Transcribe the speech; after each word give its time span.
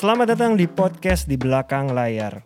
Selamat 0.00 0.32
datang 0.32 0.56
di 0.56 0.64
podcast 0.64 1.28
di 1.28 1.36
belakang 1.36 1.92
layar. 1.92 2.40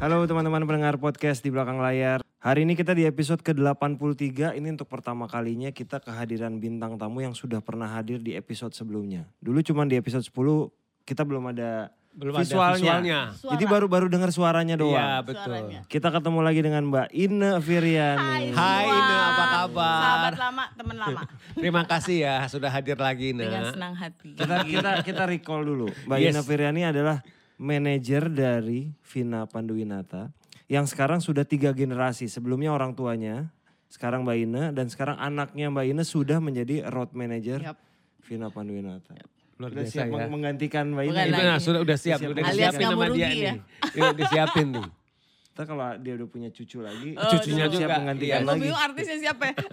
Halo 0.00 0.24
teman-teman 0.24 0.64
pendengar 0.64 0.96
podcast 0.96 1.44
di 1.44 1.52
belakang 1.52 1.84
layar. 1.84 2.24
Hari 2.40 2.64
ini 2.64 2.72
kita 2.72 2.96
di 2.96 3.04
episode 3.04 3.44
ke-83. 3.44 4.56
Ini 4.56 4.72
untuk 4.72 4.88
pertama 4.88 5.28
kalinya 5.28 5.68
kita 5.68 6.00
kehadiran 6.00 6.56
bintang 6.56 6.96
tamu 6.96 7.20
yang 7.20 7.36
sudah 7.36 7.60
pernah 7.60 7.92
hadir 7.92 8.24
di 8.24 8.32
episode 8.32 8.72
sebelumnya. 8.72 9.28
Dulu 9.44 9.60
cuma 9.60 9.84
di 9.84 10.00
episode 10.00 10.24
10 10.24 10.32
kita 11.04 11.28
belum 11.28 11.52
ada 11.52 11.92
Belum 12.18 12.34
visualnya. 12.34 12.74
ada 12.74 12.74
visualnya. 12.98 13.20
Suara. 13.32 13.52
Jadi 13.54 13.64
baru-baru 13.64 14.06
dengar 14.10 14.34
suaranya 14.34 14.74
doang. 14.74 14.98
Iya 14.98 15.22
betul. 15.22 15.46
Suaranya. 15.46 15.80
Kita 15.86 16.08
ketemu 16.10 16.38
lagi 16.42 16.60
dengan 16.60 16.82
Mbak 16.90 17.08
Ine 17.14 17.50
Viriani. 17.62 18.50
Hai, 18.50 18.84
semua. 18.84 18.98
Ine, 18.98 19.14
apa 19.14 19.44
kabar? 19.46 20.02
Sahabat 20.02 20.34
lama, 20.36 20.64
teman 20.74 20.96
lama. 20.98 21.20
Terima 21.62 21.82
kasih 21.86 22.16
ya 22.18 22.34
sudah 22.44 22.66
hadir 22.68 22.98
lagi 22.98 23.30
Dengan 23.30 23.62
Ina. 23.62 23.70
senang 23.70 23.94
hati. 23.94 24.34
Kita 24.34 24.66
kita 24.66 24.90
kita 25.06 25.22
recall 25.24 25.62
dulu. 25.62 25.86
Mbak 26.04 26.18
Yes. 26.18 26.34
Ine 26.34 26.40
Viriani 26.42 26.82
adalah 26.84 27.22
manajer 27.56 28.26
dari 28.26 28.90
Vina 29.06 29.46
Panduwinata 29.46 30.34
yang 30.66 30.84
sekarang 30.84 31.22
sudah 31.22 31.46
tiga 31.46 31.70
generasi. 31.70 32.26
Sebelumnya 32.26 32.70
orang 32.70 32.92
tuanya, 32.92 33.54
sekarang 33.86 34.26
Mbak 34.26 34.36
Ine 34.36 34.62
dan 34.74 34.90
sekarang 34.90 35.16
anaknya 35.16 35.70
Mbak 35.70 35.86
Ine 35.86 36.02
sudah 36.02 36.42
menjadi 36.42 36.82
road 36.90 37.14
manager 37.14 37.62
Yap. 37.62 37.78
Vina 38.26 38.50
Panduwinata. 38.50 39.14
Luar 39.58 39.68
Udah 39.68 39.82
biasa 39.82 39.90
siap 39.92 40.06
ya. 40.06 40.12
meng- 40.14 40.30
menggantikan 40.30 40.84
Mbak 40.88 41.02
Ine. 41.02 41.10
Bukan 41.10 41.26
Itu 41.28 41.42
nah, 41.42 41.58
sudah 41.58 41.80
udah 41.82 41.96
siap, 41.96 42.18
Siap. 42.18 42.30
udah 42.30 42.42
disiapin 42.44 42.86
sama 42.88 43.06
dia 43.08 43.26
nih. 43.26 43.40
ya. 43.40 43.52
Udah 43.92 44.14
disiapin 44.14 44.66
nih. 44.70 44.86
Ntar 45.50 45.64
kalau 45.66 45.86
dia 45.98 46.12
udah 46.14 46.28
punya 46.28 46.48
cucu 46.48 46.78
lagi, 46.78 47.10
Oh, 47.12 47.26
Cucunya 47.28 47.58
iya. 47.60 47.66
siap 47.68 47.74
juga. 47.82 47.96
menggantikan 47.98 48.38
Iya. 48.38 48.46
Lagi. 48.46 48.60
bingung 48.62 48.78
artisnya 48.80 49.16
siapa 49.20 49.42
ya? 49.44 49.54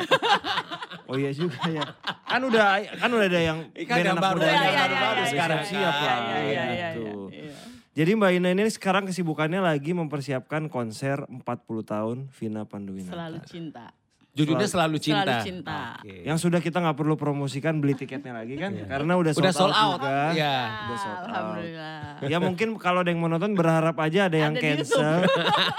Oh 1.05 1.15
iya 1.15 1.29
juga 1.31 1.61
ya. 1.69 1.85
Kan 2.25 2.41
udah 2.43 2.65
kan 2.97 3.09
udah 3.11 3.27
ada 3.27 3.37
yang 3.39 3.59
Ikan 3.71 3.93
band 3.95 4.09
anak 4.09 4.23
baru, 4.25 4.35
muda 4.35 4.47
yang 4.47 4.57
yang 4.57 4.73
baru-baru 4.75 5.13
udah 5.15 5.27
sekarang. 5.29 5.59
siap 5.61 5.93
Iya, 5.93 6.01
lah 6.01 6.17
Iya, 6.17 6.39
iya, 6.41 6.63
iya, 6.65 6.89
gitu. 6.91 7.11
iya. 7.29 7.53
Jadi 7.95 8.11
Mbak 8.11 8.31
Ina 8.33 8.49
ini 8.51 8.63
sekarang 8.67 9.03
kesibukannya 9.05 9.61
lagi 9.61 9.91
mempersiapkan 9.91 10.65
konser 10.65 11.21
40 11.29 11.45
tahun 11.85 12.17
Vina 12.33 12.65
Panduwinata. 12.65 13.13
Selalu 13.13 13.37
cinta. 13.45 13.93
Judulnya 14.35 14.67
selalu 14.67 14.99
cinta. 14.99 15.23
Selalu 15.23 15.47
cinta. 15.47 15.79
Oke. 15.95 16.15
Yang 16.21 16.37
sudah 16.43 16.59
kita 16.59 16.77
nggak 16.77 16.93
perlu 16.93 17.15
promosikan 17.15 17.79
beli 17.79 17.95
tiketnya 17.95 18.35
lagi 18.35 18.59
kan 18.59 18.75
karena 18.83 19.15
udah 19.15 19.31
sold, 19.31 19.47
Udah 19.47 19.53
sold 19.55 19.71
out. 19.71 19.95
juga. 19.95 20.17
Iya. 20.35 20.55
Udah 20.67 20.97
sold 20.99 21.15
out. 21.15 21.23
Alhamdulillah. 21.25 21.99
Ya 22.27 22.37
mungkin 22.37 22.67
kalau 22.75 22.99
ada 22.99 23.09
yang 23.09 23.19
mau 23.19 23.27
nonton 23.27 23.55
berharap 23.55 23.95
aja 23.95 24.27
ada 24.27 24.35
yang 24.35 24.51
Ada 24.51 24.63
cancel. 24.75 25.15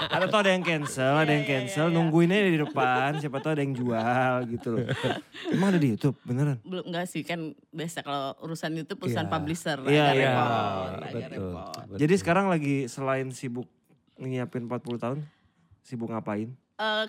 ada 0.09 0.25
tuh 0.33 0.39
ada 0.41 0.49
yang 0.49 0.63
cancel, 0.63 1.13
ada 1.15 1.29
yang 1.29 1.45
Iya, 1.45 1.45
iya, 1.45 1.57
cancel. 1.61 1.85
iya, 1.85 1.91
iya. 1.91 1.95
Nungguin 1.95 2.29
aja 2.29 2.43
di 2.43 2.59
depan, 2.59 3.09
siapa 3.15 3.37
tahu 3.37 3.51
ada 3.51 3.61
yang 3.61 3.73
jual 3.73 4.33
gitu 4.49 4.67
loh. 4.71 4.85
Emang 5.47 5.67
ada 5.69 5.77
di 5.77 5.87
YouTube 5.93 6.17
beneran? 6.23 6.57
Belum 6.61 6.83
enggak 6.83 7.05
sih 7.05 7.21
kan 7.21 7.39
biasa 7.69 8.01
kalau 8.01 8.33
urusan 8.41 8.73
itu 8.75 8.93
perusahaan 8.93 9.23
Iya. 9.23 9.33
publisher. 9.33 9.77
Iya, 9.85 10.03
agak 10.03 10.15
iya. 10.15 10.25
repot, 10.25 10.89
agak 10.97 11.13
Betul. 11.13 11.29
repot. 11.37 11.85
Jadi 11.93 12.13
sekarang 12.17 12.45
lagi 12.49 12.75
selain 12.87 13.29
sibuk 13.29 13.69
nyiapin 14.17 14.65
40 14.65 14.97
tahun, 14.97 15.19
sibuk 15.79 16.09
ngapain? 16.09 16.49
Eh, 16.75 17.05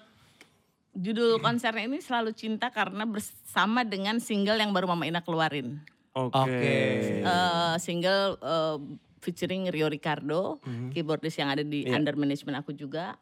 judul 0.98 1.38
konsernya 1.38 1.86
ini 1.86 2.02
selalu 2.02 2.34
cinta 2.34 2.68
karena 2.68 3.06
bersama 3.06 3.86
dengan 3.86 4.18
single 4.18 4.58
yang 4.58 4.74
baru 4.74 4.90
Mama 4.90 5.06
Ina 5.06 5.22
keluarin. 5.22 5.78
Oke. 6.12 6.34
Oke. 6.34 6.74
Eh, 7.22 7.74
single 7.78 8.34
eh, 8.36 8.76
featuring 9.18 9.70
Rio 9.70 9.86
Ricardo, 9.86 10.58
Mhm. 10.60 10.90
keyboardis 10.90 11.38
yang 11.38 11.48
ada 11.48 11.62
di 11.62 11.86
Iya. 11.86 11.94
under 11.94 12.18
management 12.18 12.58
aku 12.58 12.74
juga. 12.74 13.14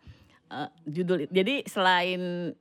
Eh, 0.48 0.68
judul 0.88 1.28
jadi 1.28 1.66
selain 1.68 2.54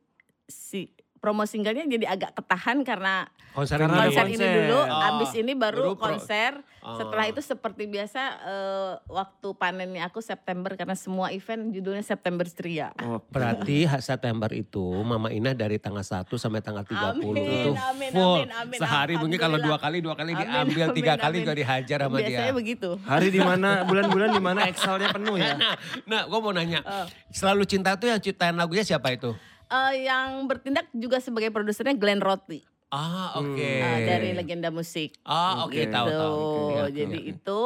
si 0.45 0.91
promo 1.25 1.41
singlenya 1.43 1.89
jadi 1.89 2.05
agak 2.07 2.37
ketahan 2.37 2.85
karena 2.85 3.25
Konser 3.49 3.79
Karena 3.79 3.95
ini. 3.97 4.03
konser 4.11 4.25
ini 4.27 4.35
konser. 4.35 4.51
dulu, 4.59 4.79
Oh, 4.83 5.07
abis 5.07 5.31
ini 5.33 5.53
baru, 5.55 5.79
baru 5.79 5.91
pro- 5.95 6.01
konser. 6.11 6.51
Oh. 6.83 6.99
Setelah 6.99 7.25
itu 7.25 7.39
seperti 7.39 7.87
biasa 7.87 8.21
eh, 8.43 8.93
waktu 9.07 9.47
panennya 9.55 10.03
aku 10.03 10.19
September 10.19 10.75
karena 10.75 10.93
semua 10.93 11.31
event 11.31 11.71
judulnya 11.71 12.03
September 12.03 12.43
Ceria. 12.45 12.91
Oh, 12.99 13.23
Berarti 13.25 13.87
September 13.97 14.51
itu 14.51 14.83
Mama 15.01 15.31
Ina 15.31 15.55
dari 15.55 15.79
tanggal 15.79 16.03
1 16.03 16.27
sampai 16.35 16.59
tanggal 16.59 16.83
30 16.83 17.15
Amin, 17.15 17.31
itu 17.31 17.71
amin, 17.73 18.09
full. 18.11 18.43
amin, 18.43 18.49
amin. 18.53 18.77
Sehari 18.77 19.15
mungkin 19.15 19.39
kalau 19.39 19.57
dua 19.57 19.79
kali, 19.79 20.03
dua 20.03 20.13
kali 20.13 20.35
Amin, 20.35 20.43
diambil, 20.43 20.85
amin, 20.85 20.93
tiga 20.93 21.13
kali 21.15 21.33
amin. 21.33 21.41
juga 21.41 21.53
dihajar 21.55 21.99
sama 22.03 22.17
Biasanya 22.19 22.37
dia. 22.43 22.53
begitu. 22.53 22.89
hari 23.01 23.27
di 23.29 23.39
mana 23.39 23.69
bulan-bulan 23.87 24.29
di 24.29 24.41
mana 24.43 24.59
Excelnya 24.67 25.09
penuh 25.09 25.39
ya? 25.39 25.55
Nah, 25.55 25.73
nah 26.05 26.21
gue 26.27 26.39
mau 26.39 26.51
nanya. 26.51 26.83
Oh. 26.83 27.07
Selalu 27.31 27.63
cinta 27.63 27.95
tuh 27.95 28.11
yang 28.11 28.19
ciptain 28.19 28.53
lagunya 28.53 28.83
siapa 28.83 29.09
itu? 29.09 29.31
Eh, 29.65 30.05
yang 30.05 30.45
bertindak 30.45 30.85
juga 30.91 31.17
sebagai 31.17 31.49
produsernya 31.49 31.93
Glenn 31.93 32.21
Roti 32.21 32.61
Ah, 32.87 33.33
oke. 33.35 33.57
eh, 33.59 33.99
dari 34.05 34.29
legenda 34.31 34.69
musik. 34.69 35.17
Ah, 35.21 35.65
oke, 35.65 35.73
Oke. 35.75 35.89
tahu 35.89 36.07
tahu. 36.07 36.33
Tuh, 36.45 36.45
Oke, 36.47 36.75
oke, 36.85 36.91
jadi 36.95 37.19
oke. 37.19 37.31
itu 37.33 37.59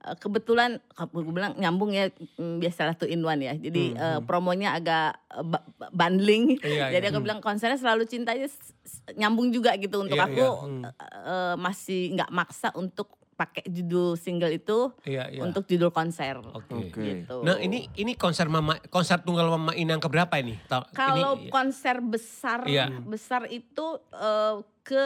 eh, 0.00 0.16
kebetulan 0.16 0.70
gue 1.06 1.22
bilang 1.26 1.52
nyambung 1.54 1.92
ya 1.92 2.08
mm, 2.10 2.58
biasalah 2.58 2.96
tuh 2.96 3.06
in 3.06 3.20
one 3.20 3.38
ya. 3.40 3.54
Jadi 3.54 3.92
eh, 3.92 4.20
promonya 4.24 4.72
agak 4.74 5.20
eh, 5.30 5.44
bundling. 5.90 6.56
Hmm, 6.56 6.64
Iya, 6.64 6.84
jadi 6.90 7.06
iya. 7.06 7.12
aku 7.12 7.20
bilang 7.20 7.38
konsernya 7.38 7.76
selalu 7.76 8.04
cinta 8.04 8.32
aja 8.32 8.48
s- 8.48 8.72
s- 8.82 9.04
nyambung 9.14 9.52
juga 9.52 9.76
gitu 9.76 10.00
untuk 10.00 10.16
Iya, 10.16 10.26
aku 10.26 10.42
iya. 10.42 10.90
eh, 10.90 10.92
eh, 11.22 11.54
masih 11.54 12.16
nggak 12.16 12.30
maksa 12.30 12.72
untuk 12.74 13.20
pakai 13.34 13.66
judul 13.66 14.14
single 14.14 14.54
itu 14.54 14.94
Iya, 15.02 15.26
iya. 15.28 15.42
untuk 15.42 15.66
judul 15.66 15.90
konser. 15.90 16.38
Oke. 16.38 16.90
Oke. 16.90 17.02
Gitu. 17.02 17.36
Nah 17.42 17.58
ini 17.58 17.90
ini 17.98 18.14
konser 18.14 18.46
mama 18.46 18.78
konser 18.88 19.20
tunggal 19.20 19.50
mama 19.50 19.74
ini 19.74 19.90
yang 19.90 20.02
keberapa 20.02 20.38
ini? 20.38 20.54
Kalau 20.94 21.34
ini, 21.36 21.50
konser 21.50 21.98
besar 21.98 22.62
Iya. 22.64 22.88
besar 23.02 23.50
itu 23.50 23.98
eh, 24.14 24.54
ke 24.86 25.04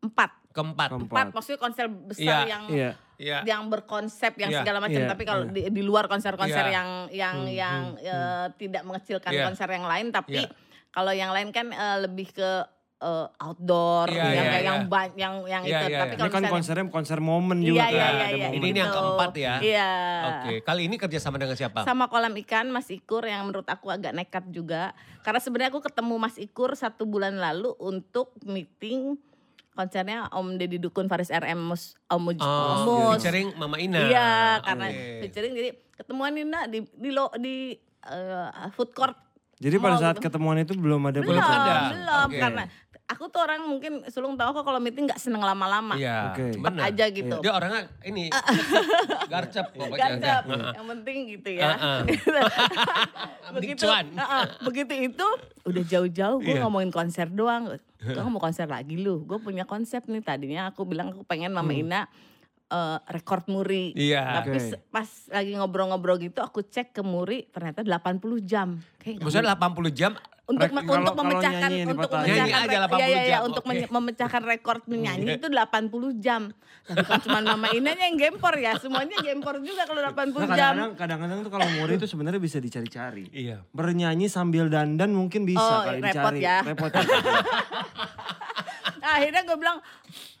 empat. 0.00 0.30
keempat. 0.50 0.88
Keempat. 0.90 1.14
Empat 1.14 1.26
maksudnya 1.30 1.60
konser 1.62 1.86
besar 1.86 2.24
Iya, 2.26 2.38
yang 2.50 2.64
Iya. 2.68 2.90
Iya. 3.20 3.38
yang 3.44 3.62
berkonsep 3.68 4.32
yang 4.40 4.50
Iya, 4.50 4.60
segala 4.64 4.78
macam 4.80 5.00
iya, 5.04 5.08
tapi 5.12 5.22
kalau 5.28 5.44
iya. 5.46 5.52
di, 5.52 5.60
di 5.70 5.82
luar 5.84 6.08
konser-konser 6.08 6.64
Iya. 6.66 6.74
yang 6.74 6.88
yang 7.12 7.36
Hmm, 7.36 7.52
yang 7.52 7.80
hmm, 7.94 8.08
eh, 8.08 8.46
tidak 8.56 8.82
mengecilkan 8.82 9.30
Iya. 9.30 9.44
konser 9.46 9.68
yang 9.70 9.86
lain 9.86 10.06
tapi 10.10 10.40
Iya. 10.42 10.50
kalau 10.90 11.12
yang 11.14 11.30
lain 11.30 11.52
kan 11.52 11.70
eh, 11.70 11.98
lebih 12.02 12.32
ke 12.34 12.50
eh, 13.00 13.26
outdoor 13.40 14.06
Iya, 14.06 14.20
yang 14.20 14.28
iya, 14.28 14.42
kayak 14.44 14.52
iya. 14.54 14.68
yang 14.68 14.78
ban- 14.86 15.16
yang 15.16 15.34
yang 15.44 15.62
Iya, 15.64 15.72
itu 15.74 15.86
iya, 15.88 15.98
tapi 15.98 16.06
iya. 16.06 16.14
Ini 16.14 16.20
kalau 16.20 16.28
kan 16.28 16.36
misalnya- 16.36 16.52
konsernya 16.52 16.84
konser 16.86 17.18
momen 17.18 17.58
Iya, 17.58 17.66
juga 17.66 17.80
iya, 17.80 17.86
kan. 17.86 17.96
iya, 17.96 18.04
ada 18.04 18.26
iya, 18.30 18.46
momen. 18.46 18.60
Ini 18.60 18.68
yang 18.70 18.76
gitu. 18.86 18.98
keempat 18.98 19.32
ya? 19.34 19.54
Iya. 19.58 19.90
Oke, 20.28 20.52
kali 20.62 20.80
ini 20.84 20.96
kerja 20.96 21.18
sama 21.18 21.36
dengan 21.36 21.56
siapa? 21.56 21.80
Sama 21.82 22.04
kolam 22.06 22.34
ikan 22.38 22.66
Mas 22.68 22.88
Ikur 22.88 23.24
yang 23.24 23.42
menurut 23.42 23.64
aku 23.66 23.88
agak 23.88 24.12
nekat 24.12 24.44
juga. 24.48 24.92
Karena 25.20 25.38
sebenarnya 25.38 25.70
aku 25.70 25.82
ketemu 25.82 26.14
Mas 26.16 26.36
Ikur 26.36 26.70
satu 26.74 27.02
bulan 27.04 27.34
lalu 27.34 27.72
untuk 27.78 28.36
meeting 28.42 29.16
konsernya 29.70 30.28
Om 30.28 30.56
Deddy 30.56 30.76
Dukun 30.76 31.06
Faris 31.06 31.30
RM 31.30 31.56
Mus 31.66 31.96
Om 32.04 32.20
Muj 32.20 32.36
Oh, 32.38 32.52
Mus. 33.08 33.16
featuring 33.16 33.56
Mama 33.56 33.76
Ina. 33.76 34.00
Iya, 34.04 34.30
karena 34.60 34.86
Oke. 34.86 35.04
featuring 35.22 35.52
jadi 35.54 35.70
ketemuan 35.94 36.32
Nina 36.32 36.66
di 36.66 36.84
di 36.90 37.08
lo 37.08 37.32
di 37.34 37.72
eh, 38.02 38.48
food 38.70 38.92
court. 38.92 39.16
Jadi 39.56 39.76
pada 39.76 39.96
saat 39.98 40.16
gitu. 40.16 40.24
ketemuan 40.26 40.56
itu 40.58 40.72
belum 40.72 41.00
ada 41.02 41.20
Belum, 41.20 41.36
Belum 41.36 41.44
ada. 41.44 41.74
belum 41.92 42.26
Oke. 42.26 42.40
karena 42.40 42.64
aku 43.10 43.26
tuh 43.26 43.42
orang 43.42 43.60
mungkin 43.60 44.06
sulung 44.06 44.34
tahu 44.34 44.50
kok 44.52 44.62
kalau 44.62 44.78
meeting 44.78 45.04
nggak 45.04 45.18
seneng 45.18 45.42
lama-lama. 45.42 45.98
Iya, 45.98 46.38
benar. 46.54 46.88
aja 46.88 47.04
gitu. 47.06 47.36
Dia 47.40 47.52
orangnya 47.52 47.90
ini 48.02 48.30
garcep 49.32 49.66
pokoknya. 49.72 49.98
Gancap. 49.98 50.42
Heeh. 50.46 50.72
Yang 50.72 50.86
penting 50.88 51.16
gitu 51.28 51.48
ya. 51.52 51.68
Heeh. 51.68 51.98
begitu 53.56 53.82
cuan. 53.82 54.06
heeh, 54.08 54.44
begitu 54.62 54.92
itu 54.94 55.26
udah 55.62 55.84
jauh-jauh 55.84 56.38
gue 56.38 56.54
Iya. 56.54 56.62
ngomongin 56.62 56.90
konser 56.90 57.26
doang. 57.26 57.74
Gue 58.00 58.22
mau 58.24 58.38
konser 58.38 58.64
lagi 58.64 58.96
lu. 58.96 59.26
Gue 59.26 59.36
punya 59.36 59.66
konsep 59.66 60.06
nih 60.06 60.22
tadinya 60.22 60.70
aku 60.70 60.86
bilang 60.86 61.10
aku 61.10 61.22
pengen 61.22 61.50
Mama 61.50 61.74
Ina 61.74 62.06
eh, 62.70 62.98
rekor 63.10 63.42
muri. 63.46 63.90
Iya. 63.92 64.40
Tapi 64.40 64.56
se- 64.56 64.80
pas 64.88 65.04
lagi 65.28 65.52
ngobrol-ngobrol 65.52 66.16
gitu 66.16 66.38
aku 66.38 66.62
cek 66.62 66.94
ke 66.94 67.02
muri 67.02 67.44
ternyata 67.46 67.82
80 67.82 68.22
jam. 68.40 68.78
Kayak 68.96 69.20
Maksudnya 69.20 69.52
80 69.52 69.90
jam 69.90 70.12
untuk 70.50 70.66
Rek- 70.66 70.74
kalau- 70.74 70.98
untuk 71.00 71.14
kalau 71.14 71.30
memecahkan 71.30 71.70
yang 71.70 71.86
untuk 71.86 72.10
memecahkan 72.10 72.26
aja 72.26 72.66
rek- 72.66 72.82
80 72.82 72.98
iya, 72.98 73.06
iya, 73.06 73.20
iya, 73.22 73.30
jam, 73.30 73.40
untuk 73.46 73.64
menye- 73.64 73.86
memecahkan 73.88 74.42
rekor 74.44 74.76
menyanyi 74.84 75.26
itu 75.32 75.46
80 75.46 76.10
jam. 76.18 76.42
Tapi 76.80 77.04
kan 77.04 77.18
cuma 77.20 77.38
Mama 77.40 77.68
Inanya 77.70 78.04
yang 78.04 78.18
gempor 78.18 78.54
ya, 78.56 78.74
semuanya 78.74 79.14
gempor 79.16 79.60
juga 79.60 79.86
kalau 79.86 80.02
80 80.02 80.42
Nah, 80.42 80.50
jam. 80.50 80.72
kadang-kadang 80.74 80.90
kadang-kadang 80.96 81.38
tuh 81.40 81.52
kalau 81.52 81.68
muri 81.72 81.92
itu 81.94 82.04
sebenarnya 82.04 82.38
bisa 82.38 82.58
dicari-cari. 82.58 83.30
Iya. 83.30 83.62
Bernyanyi 83.70 84.26
sambil 84.26 84.66
dandan 84.66 85.10
mungkin 85.10 85.44
bisa 85.44 85.62
Oh, 85.62 85.86
kali 85.86 86.02
repot 86.02 86.34
dicari. 86.34 86.42
ya. 86.42 86.58
Repot. 86.60 86.90
Nah, 86.90 87.02
akhirnya 89.16 89.42
gue 89.44 89.56
bilang, 89.56 89.78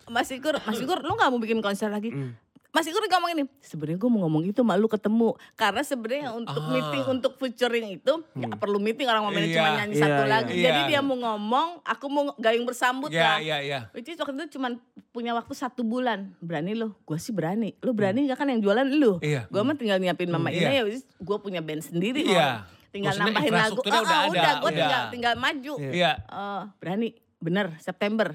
Mas 0.06 0.26
Ikur, 0.28 0.58
Mas 0.60 0.76
Ikur, 0.76 1.00
lu 1.00 1.14
gak 1.14 1.28
mau 1.28 1.38
bikin 1.38 1.60
konser 1.60 1.86
lagi? 1.86 2.10
Hmm. 2.10 2.34
Mas 2.70 2.86
Ikur 2.86 3.02
ngomong 3.02 3.30
ini, 3.32 3.42
sebenarnya 3.58 3.98
gue 3.98 4.06
mau 4.06 4.20
ngomong 4.22 4.42
itu 4.46 4.62
malu 4.62 4.86
ketemu. 4.86 5.34
Karena 5.54 5.82
sebenarnya 5.82 6.30
untuk 6.30 6.54
Ah. 6.56 6.70
meeting, 6.70 7.02
untuk 7.04 7.32
featuring 7.34 7.86
itu, 7.92 8.12
nggak 8.30 8.56
perlu 8.56 8.78
meeting 8.78 9.04
orang 9.04 9.26
mau 9.26 9.34
Iya, 9.34 9.50
cuma 9.52 9.68
nyanyi 9.74 9.92
iya, 9.92 10.00
satu 10.00 10.22
iya. 10.22 10.30
lagu. 10.30 10.50
Iya. 10.50 10.64
Jadi 10.64 10.80
dia 10.86 11.00
mau 11.00 11.16
ngomong, 11.16 11.68
aku 11.82 12.06
mau 12.06 12.24
gayung 12.36 12.62
bersambut 12.62 13.10
Iya, 13.10 13.20
lah. 13.20 13.36
iya, 13.38 13.56
iya. 13.58 13.80
Which 13.90 14.06
is 14.06 14.14
waktu 14.16 14.38
itu 14.38 14.54
cuma 14.54 14.78
punya 15.10 15.34
waktu 15.34 15.50
satu 15.50 15.82
bulan. 15.82 16.30
Berani 16.38 16.72
lo? 16.72 16.94
Gue 17.02 17.18
sih 17.18 17.30
berani. 17.30 17.74
Lo 17.78 17.90
berani 17.90 18.22
nggak 18.24 18.38
kan 18.38 18.46
yang 18.46 18.60
jualan 18.60 18.86
lu? 18.88 19.18
Iya. 19.18 19.50
Gue 19.50 19.60
mah 19.60 19.74
tinggal 19.74 19.98
nyiapin 19.98 20.30
Mama 20.30 20.48
Hmm, 20.48 20.56
Ina 20.56 20.70
iya. 20.72 20.82
ya 20.86 20.94
gue 20.96 21.36
punya 21.38 21.58
band 21.60 21.82
sendiri. 21.82 22.22
Iya. 22.24 22.70
Tinggal 22.88 23.12
Maksudnya 23.12 23.26
nambahin 23.28 23.50
lagu. 23.50 23.54
infrastrukturnya 23.56 24.00
udah 24.00 24.14
ada, 24.16 24.30
udah 24.30 24.30
gue 24.30 24.62
udah. 24.64 24.70
tinggal, 24.76 25.02
tinggal 25.10 25.34
maju. 25.36 25.74
Iya. 25.76 25.90
Iya. 25.90 26.12
Eh, 26.24 26.62
berani, 26.76 27.08
bener 27.36 27.66
September. 27.76 28.28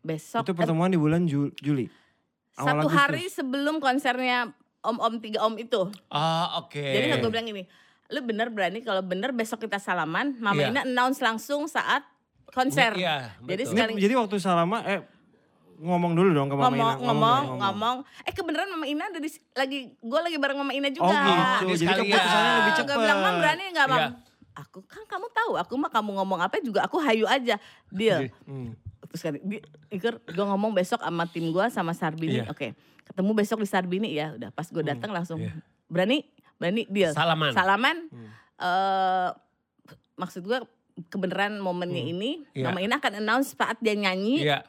Besok 0.00 0.42
Itu 0.42 0.54
pertemuan 0.54 0.88
di 0.88 0.96
bulan 0.96 1.26
Ju- 1.26 1.52
Juli. 1.58 1.90
Awal 2.56 2.68
satu 2.72 2.88
Agustus. 2.88 2.96
hari 2.96 3.24
sebelum 3.28 3.76
konsernya 3.78 4.50
Om-Om 4.80 5.14
Tiga 5.20 5.44
Om 5.44 5.54
itu. 5.60 5.92
Ah, 6.08 6.56
oke. 6.64 6.80
Jadi 6.80 7.20
gue 7.20 7.30
bilang 7.30 7.48
ini, 7.52 7.68
lu 8.08 8.20
bener 8.24 8.48
berani 8.48 8.80
kalau 8.80 9.04
bener 9.04 9.36
besok 9.36 9.68
kita 9.68 9.76
salaman, 9.76 10.38
Mama 10.40 10.56
Iya. 10.56 10.72
Ina 10.72 10.80
announce 10.88 11.20
langsung 11.20 11.68
saat 11.68 12.06
konser. 12.48 12.96
Iya, 12.96 13.36
Jadi 13.44 13.44
betul. 13.44 13.52
Ini 13.52 13.64
sekali 13.68 13.92
jadi 14.00 14.14
waktu 14.16 14.36
salama 14.40 14.80
eh 14.88 15.04
ngomong 15.76 16.16
dulu 16.16 16.32
dong 16.32 16.48
ke 16.48 16.56
Mama 16.56 16.72
ngomong, 16.72 16.80
Ina. 16.96 17.04
ngomong, 17.04 17.42
dong, 17.44 17.58
ngomong, 17.60 17.96
Eh 18.24 18.32
kebenaran 18.32 18.68
Mama 18.72 18.86
Ina 18.88 19.04
ada 19.12 19.20
di 19.20 19.28
lagi, 19.52 19.78
gue 19.92 20.20
lagi 20.24 20.36
bareng 20.40 20.56
Mama 20.56 20.72
Ina 20.72 20.88
juga. 20.88 21.04
Oh 21.04 21.12
Jadi 21.12 21.28
gitu. 21.28 21.52
Jadi 21.60 21.76
sekalian. 21.84 22.00
keputusannya 22.16 22.52
lebih 22.56 22.72
cepat. 22.72 22.88
Gue 22.88 22.96
bilang, 23.04 23.18
Mam 23.20 23.34
berani 23.36 23.64
gak 23.76 23.86
Mam? 23.90 23.98
Iya. 24.00 24.08
Aku 24.56 24.80
kan 24.88 25.04
kamu 25.04 25.28
tahu, 25.36 25.52
aku 25.60 25.72
mah 25.76 25.92
kamu 25.92 26.10
ngomong 26.16 26.40
apa 26.40 26.56
juga 26.64 26.88
aku 26.88 26.96
hayu 27.04 27.28
aja. 27.28 27.60
Deal. 27.92 28.32
Hmm. 28.48 28.72
Terus 29.16 29.24
kan, 29.24 29.34
Iker, 29.88 30.20
gue 30.20 30.44
ngomong 30.44 30.76
besok 30.76 31.00
sama 31.00 31.24
tim 31.24 31.48
gue 31.48 31.64
sama 31.72 31.96
Sarbini. 31.96 32.44
Iya. 32.44 32.52
Oke, 32.52 32.76
ketemu 33.08 33.32
besok 33.32 33.64
di 33.64 33.68
Sarbini 33.72 34.12
ya. 34.12 34.36
Udah 34.36 34.52
pas 34.52 34.68
gue 34.68 34.84
datang 34.84 35.08
langsung, 35.08 35.40
iya. 35.40 35.56
berani, 35.88 36.28
berani, 36.60 36.84
deal. 36.92 37.16
Salaman. 37.16 37.56
Salaman. 37.56 37.96
Hmm. 38.12 38.28
eh 38.56 39.28
maksud 40.16 40.44
gue 40.44 40.60
kebenaran 41.08 41.56
momennya 41.60 42.04
ini, 42.04 42.44
Iya. 42.52 42.68
Mama 42.68 42.84
Ina 42.84 43.00
akan 43.00 43.24
announce 43.24 43.56
saat 43.56 43.80
dia 43.80 43.96
nyanyi, 43.96 44.44
Iya. 44.44 44.68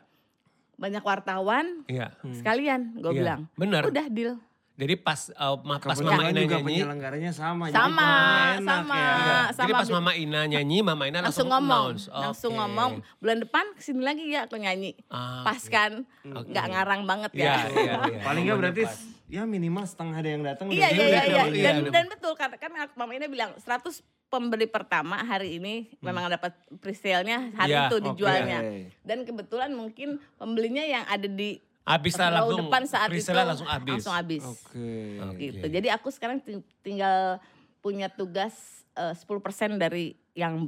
banyak 0.80 1.04
wartawan, 1.04 1.84
Iya. 1.92 2.16
sekalian 2.32 3.04
gue 3.04 3.12
Iya. 3.12 3.20
bilang. 3.20 3.42
Bener. 3.60 3.84
Udah 3.84 4.08
deal. 4.08 4.40
Jadi 4.78 4.94
pas 4.96 5.18
uh, 5.34 5.58
ma- 5.60 5.82
pas 5.82 5.98
Kebetulan 5.98 6.14
Mama 6.14 6.24
Ina 6.24 6.38
juga 6.40 6.54
nyanyi, 6.56 6.66
penyelenggaranya 6.78 7.32
sama. 7.34 7.64
jadi 7.66 7.78
Sama, 7.82 8.10
enak 8.54 8.62
sama. 8.62 8.94
ya. 8.94 9.10
Iya. 9.10 9.38
sama 9.50 9.58
Jadi 9.58 9.72
pas 9.74 9.90
Mama 9.90 10.12
Ina 10.14 10.42
nyanyi, 10.46 10.78
Mama 10.80 11.04
Ina 11.04 11.18
langsung, 11.18 11.26
langsung 11.26 11.48
ngomong, 11.50 11.86
announce. 11.90 12.06
langsung 12.14 12.54
ngomong 12.54 12.92
bulan 13.18 13.38
depan 13.42 13.66
ke 13.74 13.82
sini 13.82 14.02
lagi 14.02 14.24
ya 14.28 14.46
aku 14.46 14.56
nyanyi. 14.56 14.94
Ah, 15.08 15.42
Pas 15.42 15.64
kan, 15.66 16.06
nggak 16.24 16.66
ngarang 16.70 17.02
banget 17.04 17.32
Iya, 17.34 17.42
ya. 17.42 17.58
iya, 17.74 17.94
iya. 18.06 18.20
Paling 18.22 18.42
nggak 18.46 18.54
Momen 18.54 18.66
berarti 18.70 18.84
depan. 18.86 19.26
ya 19.28 19.42
minimal 19.44 19.84
setengah 19.84 20.16
ada 20.16 20.30
yang 20.30 20.44
datang. 20.46 20.66
Iya 20.68 20.88
udah 20.88 20.94
iya 20.94 21.02
iya 21.02 21.10
iya 21.10 21.24
iya, 21.26 21.44
dan, 21.66 21.76
iya. 21.82 21.92
dan 21.92 22.06
betul 22.08 22.34
kan 22.34 22.50
kan 22.54 22.70
Mama 22.94 23.12
Ina 23.12 23.26
bilang 23.26 23.52
100 23.58 23.82
pembeli 24.28 24.68
pertama 24.68 25.18
hari 25.18 25.58
ini 25.58 25.90
memang 25.98 26.28
dapat 26.28 26.52
presale-nya 26.78 27.50
hari 27.56 27.74
Iya, 27.74 27.88
itu 27.88 27.98
dijualnya. 28.04 28.60
Dan 29.02 29.26
kebetulan 29.26 29.72
mungkin 29.72 30.22
pembelinya 30.36 30.84
yang 30.84 31.02
ada 31.04 31.26
di 31.26 31.66
Habis 31.88 32.14
lah 32.14 32.30
langsung, 32.36 32.68
depan 32.68 32.84
saat 32.84 33.10
itu 33.10 33.32
langsung 33.32 33.64
habis. 33.66 33.92
Langsung 33.96 34.12
habis. 34.14 34.44
Oke. 34.44 34.92
Oke. 35.24 35.40
Gitu. 35.40 35.66
Jadi 35.66 35.88
aku 35.88 36.12
sekarang 36.12 36.38
ting- 36.40 36.68
tinggal 36.84 37.40
punya 37.80 38.12
tugas 38.12 38.54
eh, 38.94 39.16
10% 39.16 39.24
dari 39.78 40.12
yang 40.34 40.68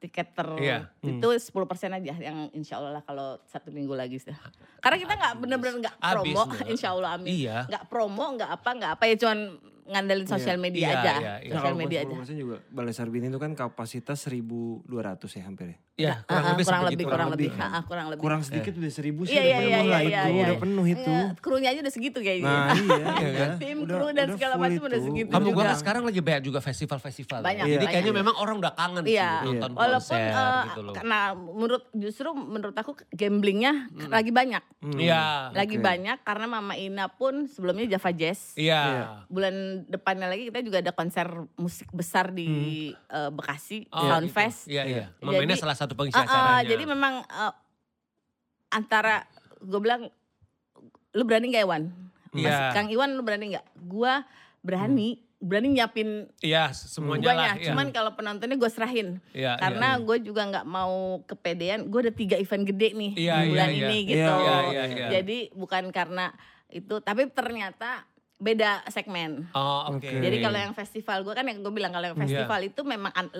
tiket 0.00 0.32
ter 0.32 0.48
Iya. 0.56 0.78
itu 0.98 1.28
10% 1.28 1.52
aja 1.92 2.14
yang 2.16 2.48
insya 2.50 2.80
Allah 2.80 2.98
lah 2.98 3.02
kalau 3.04 3.36
satu 3.44 3.68
minggu 3.68 3.92
lagi 3.92 4.16
sih. 4.16 4.32
Karena 4.80 4.96
kita 4.96 5.12
nggak 5.12 5.34
bener-bener 5.38 5.74
nggak 5.78 5.96
promo, 6.00 6.40
Mbak. 6.42 6.66
insya 6.72 6.88
Allah 6.90 7.10
amin. 7.14 7.28
Iya. 7.28 7.68
Nggak 7.68 7.84
promo, 7.86 8.24
nggak 8.32 8.50
apa, 8.50 8.70
nggak 8.74 8.92
apa 8.96 9.04
ya 9.04 9.14
cuman 9.14 9.38
ngandelin 9.84 10.24
sosial 10.24 10.56
media 10.56 10.80
Iya, 10.80 10.94
aja, 10.96 11.12
iya, 11.12 11.34
iya. 11.36 11.50
Nah, 11.50 11.54
sosial 11.60 11.76
media 11.76 11.98
aja. 12.00 12.14
10% 12.16 12.38
juga 12.38 12.56
Balai 12.70 12.94
Sarbini 12.94 13.26
itu 13.26 13.36
kan 13.36 13.52
kapasitas 13.52 14.18
1200 14.22 14.86
ya 15.30 15.42
hampir 15.44 15.66
ya. 15.68 15.78
Iya, 16.00 16.14
Ah, 16.16 16.24
kurang 16.24 16.40
ah, 16.40 16.50
lebih 16.50 16.64
kurang 16.64 16.82
lebih, 16.82 16.96
itu. 16.96 17.04
kurang 17.06 17.28
lebih, 17.28 17.50
lebih. 17.50 17.60
Ah, 17.60 17.68
ah, 17.70 17.82
kurang 17.84 18.06
lebih. 18.08 18.22
Kurang 18.22 18.40
sedikit 18.40 18.72
udah 18.74 18.88
1000 18.90 19.00
sih 19.22 19.30
Iya, 19.30 19.40
udah 19.40 19.44
iya, 19.44 19.58
penuh 19.60 19.68
iya, 19.70 19.76
lah 19.84 20.00
iya, 20.00 20.00
itu, 20.00 20.16
iya, 20.30 20.40
udah 20.40 20.48
iya. 20.48 20.56
penuh 20.58 20.84
itu. 20.86 21.12
Iya, 21.12 21.26
krunya 21.38 21.68
aja 21.68 21.80
udah 21.80 21.92
segitu 21.92 22.18
kayaknya. 22.18 22.48
Nah 22.50 22.66
iya, 22.72 23.04
Iya 23.20 23.30
kan? 23.36 23.50
Tim 23.58 23.76
Udah- 23.78 23.92
kru 23.92 24.06
dan 24.08 24.14
udah 24.22 24.34
segala 24.34 24.54
macam 24.56 24.82
udah 24.82 24.96
itu. 24.96 25.06
segitu 25.06 25.30
Kamu 25.30 25.44
juga. 25.44 25.54
gua 25.54 25.64
kan 25.66 25.76
sekarang 25.76 26.02
lagi 26.02 26.20
banyak 26.20 26.42
juga 26.42 26.58
festival-festival. 26.60 27.38
Banyak, 27.40 27.64
Jadi 27.66 27.76
banyak. 27.76 27.90
kayaknya 27.90 28.12
memang 28.14 28.34
orang 28.34 28.56
udah 28.58 28.72
kangen 28.72 29.02
sih 29.02 29.12
Iya, 29.12 29.30
nonton 29.42 29.70
walaupun 29.72 30.08
konser 30.10 30.32
eh, 30.32 30.62
gitu 30.66 30.80
loh. 30.80 30.94
karena 30.94 31.18
menurut 31.34 31.82
justru 31.92 32.28
menurut 32.32 32.74
aku 32.74 32.90
gamblingnya 33.10 33.72
lagi 34.06 34.30
banyak, 34.30 34.62
Hmm. 34.80 34.96
Iya. 34.96 35.52
lagi 35.52 35.76
oke. 35.76 35.84
banyak 35.84 36.16
karena 36.20 36.46
Mama 36.46 36.74
Ina 36.74 37.06
pun 37.08 37.44
sebelumnya 37.46 37.84
Java 37.86 38.10
Jazz. 38.10 38.54
Iya. 38.54 38.80
Bulan 39.26 39.54
depannya 39.86 40.26
lagi 40.26 40.46
kita 40.46 40.60
juga 40.60 40.80
ada 40.80 40.90
konser 40.90 41.26
musik 41.54 41.90
besar 41.90 42.30
di 42.30 42.48
eh, 42.90 43.30
Bekasi 43.30 43.84
Oh, 43.90 44.06
Soundfest. 44.06 44.64
gitu. 44.64 44.72
Iya, 44.72 44.82
iya. 44.84 45.04
Mama 45.18 45.38
Ina 45.38 45.54
salah 45.54 45.74
satu 45.74 45.89
pengisi 45.92 46.14
Ah, 46.14 46.20
ah, 46.20 46.26
acaranya. 46.26 46.68
jadi 46.68 46.84
memang 46.84 47.14
eh, 47.22 47.54
antara 48.70 49.26
gue 49.58 49.80
bilang 49.80 50.06
lu 51.10 51.22
berani 51.22 51.46
nggak 51.48 51.64
Iwan? 51.64 51.84
Mas 52.30 52.46
Iya. 52.46 52.70
Kang 52.70 52.88
Iwan 52.88 53.10
lu 53.12 53.22
berani 53.22 53.50
nggak? 53.50 53.66
Gua 53.82 54.22
berani, 54.60 55.18
berani 55.36 55.68
nyiapin 55.72 56.30
Iya, 56.38 56.70
semuanya 56.70 57.18
lah. 57.18 57.22
guanya. 57.24 57.50
Iya. 57.56 57.66
Cuman 57.66 57.86
kalau 57.90 58.14
penontonnya 58.14 58.54
gue 58.54 58.70
serahin. 58.70 59.18
Iya, 59.32 59.58
Karena 59.58 59.96
iya. 59.96 60.04
gue 60.04 60.16
juga 60.22 60.42
nggak 60.46 60.66
mau 60.66 61.18
kepedean. 61.24 61.88
Gue 61.88 62.06
ada 62.06 62.12
tiga 62.12 62.36
event 62.36 62.62
gede 62.62 62.88
nih 62.92 63.12
Iya, 63.18 63.34
iya, 63.36 63.48
bulan 63.48 63.68
iya. 63.68 63.78
ini 63.80 63.96
Iya, 63.98 64.06
gitu. 64.06 64.34
iya, 64.36 64.56
iya, 64.62 64.82
iya. 64.86 65.06
Jadi 65.10 65.38
bukan 65.50 65.90
karena 65.90 66.30
itu, 66.68 66.94
tapi 67.00 67.26
ternyata 67.28 68.06
beda 68.36 68.86
segmen. 68.86 69.50
Oh, 69.50 69.90
oke. 69.90 70.00
Oke. 70.00 70.22
Jadi 70.22 70.36
kalau 70.38 70.56
yang 70.56 70.72
festival 70.72 71.18
gue 71.20 71.34
kan 71.34 71.44
yang 71.44 71.58
gue 71.58 71.72
bilang 71.74 71.90
kalau 71.90 72.06
yang 72.06 72.16
Iya. 72.16 72.24
festival 72.24 72.60
itu 72.62 72.80
memang 72.84 73.10
an- 73.10 73.34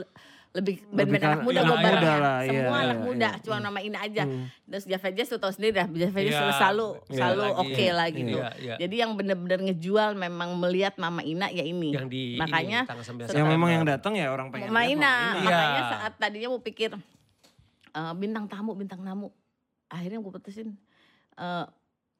lebih 0.50 0.82
ke 0.82 1.22
anak 1.22 1.46
muda 1.46 1.62
gue 1.62 1.70
muda 1.70 1.78
bareng 1.78 2.02
ya. 2.02 2.16
lah, 2.18 2.38
iya, 2.42 2.50
Semua 2.50 2.74
iya, 2.74 2.86
anak 2.90 2.98
muda, 3.06 3.28
iya. 3.30 3.42
cuma 3.46 3.56
nama 3.62 3.78
ini 3.78 3.94
aja. 3.94 4.22
Hmm. 4.26 4.46
Terus 4.66 4.84
Java 4.90 5.08
Jazz 5.14 5.28
tuh 5.30 5.38
tau 5.38 5.52
sendiri 5.54 5.72
dah, 5.78 5.86
Java 5.86 6.18
Jazz 6.18 6.34
Iya, 6.34 6.54
selalu 6.58 6.86
iya, 7.06 7.14
selalu 7.14 7.42
oke 7.54 7.86
lah 7.94 8.06
gitu. 8.10 8.34
Iya, 8.34 8.48
iya. 8.58 8.74
Jadi 8.82 8.94
yang 8.98 9.12
bener-bener 9.14 9.58
ngejual 9.62 10.10
memang 10.18 10.58
melihat 10.58 10.98
Mama 10.98 11.22
Ina 11.22 11.54
ya 11.54 11.62
ini. 11.62 11.94
Yang 11.94 12.06
di 12.10 12.22
Makanya 12.34 12.82
ini, 12.82 12.90
tanggal 12.90 13.06
9 13.30 13.38
Yang 13.38 13.46
memang 13.46 13.70
yang 13.70 13.84
datang 13.86 14.12
ya 14.18 14.26
orang 14.26 14.50
pengen 14.50 14.74
Mama 14.74 14.82
Ina. 14.82 14.98
Mama 15.14 15.38
Ina. 15.38 15.46
Makanya 15.46 15.70
Iya. 15.70 15.90
saat 15.94 16.12
tadinya 16.18 16.48
mau 16.50 16.60
pikir 16.60 16.90
eh, 17.90 18.12
bintang 18.18 18.50
tamu, 18.50 18.74
bintang 18.74 19.00
tamu. 19.02 19.30
Akhirnya 19.86 20.18
gue 20.18 20.32
putusin. 20.32 20.74
eh 21.36 21.64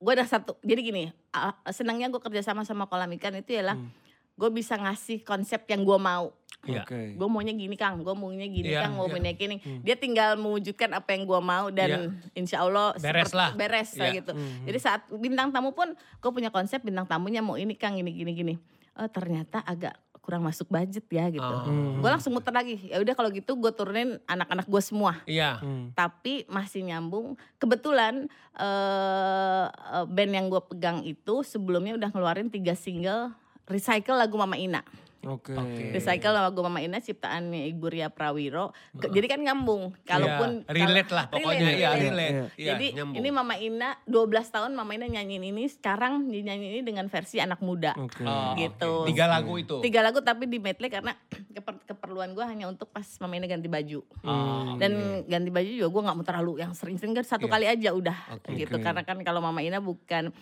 gue 0.01 0.13
ada 0.15 0.25
satu. 0.25 0.55
Jadi 0.63 0.81
gini, 0.81 1.03
ah, 1.31 1.53
senangnya 1.69 2.09
gue 2.09 2.23
kerja 2.23 2.41
sama 2.41 2.63
sama 2.63 2.87
kolam 2.87 3.11
ikan 3.19 3.35
itu 3.35 3.53
ialah 3.53 3.75
Hmm. 3.75 3.91
Gue 4.41 4.49
bisa 4.51 4.75
ngasih 4.75 5.21
konsep 5.21 5.69
yang 5.69 5.85
gue 5.85 5.99
mau. 6.01 6.33
Iya. 6.61 6.85
Oke. 6.85 7.17
Gue 7.17 7.25
maunya 7.27 7.53
gini 7.53 7.73
Kang, 7.73 8.01
gue 8.01 8.13
maunya 8.13 8.45
gini 8.45 8.69
Iya, 8.69 8.85
Kang, 8.85 8.97
gue 8.97 9.07
maunya 9.07 9.33
gini. 9.33 9.57
Hmm. 9.61 9.81
Dia 9.81 9.97
tinggal 9.97 10.37
mewujudkan 10.37 10.93
apa 10.93 11.13
yang 11.13 11.25
gue 11.25 11.41
mau 11.41 11.69
dan 11.69 12.17
insya 12.33 12.61
Allah 12.61 12.93
Beres 12.97 13.29
seperti- 13.29 13.37
lah. 13.37 13.51
beres 13.53 13.91
lah 13.95 14.09
Iya. 14.09 14.17
gitu. 14.21 14.33
Hmm. 14.33 14.65
Jadi 14.65 14.79
saat 14.79 15.01
bintang 15.11 15.49
tamu 15.51 15.73
pun 15.73 15.93
gue 15.93 16.31
punya 16.31 16.49
konsep 16.49 16.81
bintang 16.81 17.05
tamunya 17.05 17.41
mau 17.41 17.57
ini 17.57 17.73
Kang, 17.73 17.97
gini 17.97 18.13
gini 18.13 18.33
gini. 18.35 18.55
Oh 18.93 19.09
ternyata 19.09 19.61
agak 19.63 19.97
kurang 20.21 20.45
masuk 20.45 20.69
budget 20.69 21.09
ya 21.09 21.33
gitu. 21.33 21.41
Oh. 21.41 21.65
Hmm. 21.65 21.97
Gue 21.97 22.11
langsung 22.11 22.37
muter 22.37 22.53
lagi. 22.53 22.77
Ya 22.83 23.01
udah 23.01 23.15
kalau 23.15 23.29
gitu 23.29 23.57
gue 23.57 23.73
turunin 23.73 24.21
anak-anak 24.27 24.69
gue 24.69 24.83
semua. 24.85 25.17
Iya. 25.25 25.65
Hmm. 25.65 25.93
Tapi 25.93 26.45
masih 26.47 26.85
nyambung. 26.85 27.41
Kebetulan 27.57 28.29
eh 28.55 29.65
eh, 29.67 30.05
band 30.07 30.33
yang 30.35 30.47
gue 30.49 30.61
pegang 30.67 31.01
itu 31.03 31.41
sebelumnya 31.41 31.97
udah 31.97 32.09
ngeluarin 32.11 32.49
tiga 32.49 32.73
single 32.75 33.33
recycle 33.71 34.19
lagu 34.19 34.35
Mama 34.35 34.59
Ina. 34.59 34.83
Oke. 35.21 35.53
Oke. 35.53 35.93
Recycle 35.93 36.33
lagu 36.33 36.59
Mama 36.59 36.81
Ina 36.81 36.97
ciptaannya 36.97 37.69
Ibu 37.69 37.87
Ria 37.87 38.09
Prawiro. 38.09 38.73
Ke- 38.95 39.13
Jadi 39.13 39.29
kan 39.29 39.37
nyambung. 39.39 39.93
Kalaupun 40.03 40.65
Iya, 40.65 40.73
relate 40.73 41.11
lah 41.13 41.25
pokoknya 41.29 41.61
iya 41.71 41.89
relate. 41.93 42.01
relate. 42.01 42.33
Iya. 42.33 42.45
Iya, 42.57 42.67
Jadi 42.67 42.87
nyambung. 42.97 43.17
ini 43.21 43.29
Mama 43.31 43.55
Ina 43.55 43.89
12 44.03 44.17
tahun 44.49 44.73
Mama 44.73 44.91
Ina 44.91 45.07
nyanyiin 45.07 45.45
ini 45.45 45.69
sekarang 45.69 46.25
dinyanyiin 46.25 46.73
ini 46.73 46.83
dengan 46.83 47.05
versi 47.07 47.37
anak 47.37 47.61
muda. 47.61 47.93
Oke. 47.95 48.25
Oh, 48.25 48.57
gitu. 48.57 49.05
oke. 49.05 49.13
Tiga 49.13 49.29
lagu 49.29 49.53
itu. 49.55 49.77
Tiga 49.85 50.01
lagu 50.01 50.19
tapi 50.19 50.49
di 50.49 50.57
medley 50.57 50.89
karena 50.89 51.13
keper- 51.53 51.85
keperluan 51.85 52.33
gue 52.33 52.43
hanya 52.43 52.65
untuk 52.65 52.89
pas 52.89 53.05
Mama 53.21 53.37
Ina 53.37 53.45
ganti 53.45 53.69
baju. 53.69 54.01
Oh, 54.25 54.81
Dan 54.81 54.93
ganti 55.29 55.53
baju 55.53 55.69
juga 55.69 55.89
gue 55.93 56.03
nggak 56.03 56.17
mau 56.17 56.25
terlalu 56.25 56.53
yang 56.59 56.73
sering-sering 56.73 57.13
kan 57.13 57.29
satu 57.29 57.45
Iya. 57.45 57.53
kali 57.53 57.67
aja 57.69 57.91
udah 57.93 58.19
Oke. 58.41 58.57
gitu. 58.57 58.73
Oke. 58.73 58.83
Karena 58.83 59.05
kan 59.05 59.21
kalau 59.21 59.45
Mama 59.45 59.61
Ina 59.61 59.85
bukan 59.85 60.33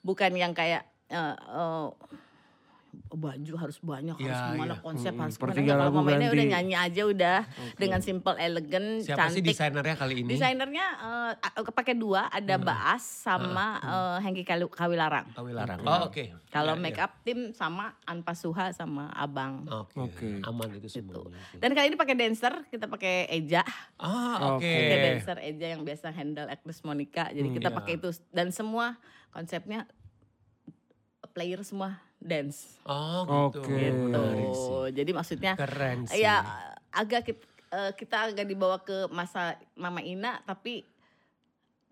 bukan 0.00 0.32
yang 0.32 0.56
kayak 0.56 0.88
eh, 1.06 1.20
eh, 1.36 1.86
baju 2.92 3.54
harus 3.56 3.76
banyak 3.78 4.16
Iya, 4.16 4.24
harus 4.26 4.40
gimana 4.50 4.74
iya. 4.74 4.80
konsep 4.80 5.12
Mm-mm. 5.12 5.22
harus 5.22 5.36
gimana 5.36 5.52
kalau 5.86 6.00
Ina 6.02 6.12
ganti. 6.18 6.28
udah 6.30 6.46
nyanyi 6.46 6.74
aja 6.74 7.02
udah 7.04 7.38
dengan 7.74 8.00
simple 8.00 8.36
elegan 8.36 8.84
Siapa 9.00 9.28
sih 9.28 9.40
cantik 9.40 9.44
desainernya 9.48 9.96
kali 9.96 10.14
ini? 10.18 10.28
Desainernya 10.30 10.86
eh, 10.98 11.32
a- 11.34 11.72
pakai 11.72 11.94
dua, 11.94 12.28
ada 12.28 12.56
Baas 12.58 13.00
sama 13.00 13.66
eh, 13.78 14.18
Hengki 14.22 14.42
Kawi- 14.42 14.68
Kawilarang. 14.70 15.28
Kawi 15.30 15.52
Larang. 15.52 15.80
Oh, 15.82 16.08
oke. 16.08 16.24
Kalau 16.48 16.72
Iya, 16.74 16.82
make 16.82 16.98
up 16.98 17.12
tim 17.22 17.52
sama 17.52 17.96
Anpa 18.02 18.32
Suha 18.32 18.72
sama 18.72 19.08
Abang. 19.10 19.64
iya. 19.64 19.76
Oke. 19.78 19.96
Oke. 19.98 20.28
Aman 20.42 20.68
itu 20.70 20.84
Gitu. 20.86 21.00
semuanya. 21.02 21.40
Dan 21.54 21.72
kali 21.72 21.86
ini 21.86 21.96
pakai 21.96 22.12
dancer, 22.14 22.52
kita 22.66 22.86
pakai 22.86 23.24
Eja, 23.30 23.64
Ah, 23.96 24.52
oke. 24.52 24.60
Oke. 24.60 24.68
pakai 24.68 24.98
dancer 25.06 25.36
Eja 25.38 25.66
yang 25.70 25.80
biasa 25.82 26.08
handle 26.10 26.44
actress 26.46 26.80
Monica. 26.82 27.24
Jadi 27.26 27.44
Hmm, 27.46 27.56
kita 27.56 27.68
iya. 27.68 27.76
pakai 27.76 27.92
itu 27.94 28.08
dan 28.30 28.48
semua 28.48 29.00
konsepnya 29.28 29.88
player 31.30 31.60
semua 31.62 31.96
dance 32.22 32.78
Oh, 32.82 33.50
gitu. 33.50 33.60
Oke. 33.60 33.74
gitu. 33.76 34.26
Jadi 34.88 35.10
maksudnya 35.10 35.52
Keren 35.54 36.06
sih. 36.06 36.18
ya 36.18 36.42
agak 36.88 37.22
kita, 37.24 37.44
kita 37.92 38.16
agak 38.28 38.44
dibawa 38.44 38.78
ke 38.78 39.06
masa 39.08 39.54
Mama 39.74 40.00
Ina 40.00 40.40
tapi 40.42 40.82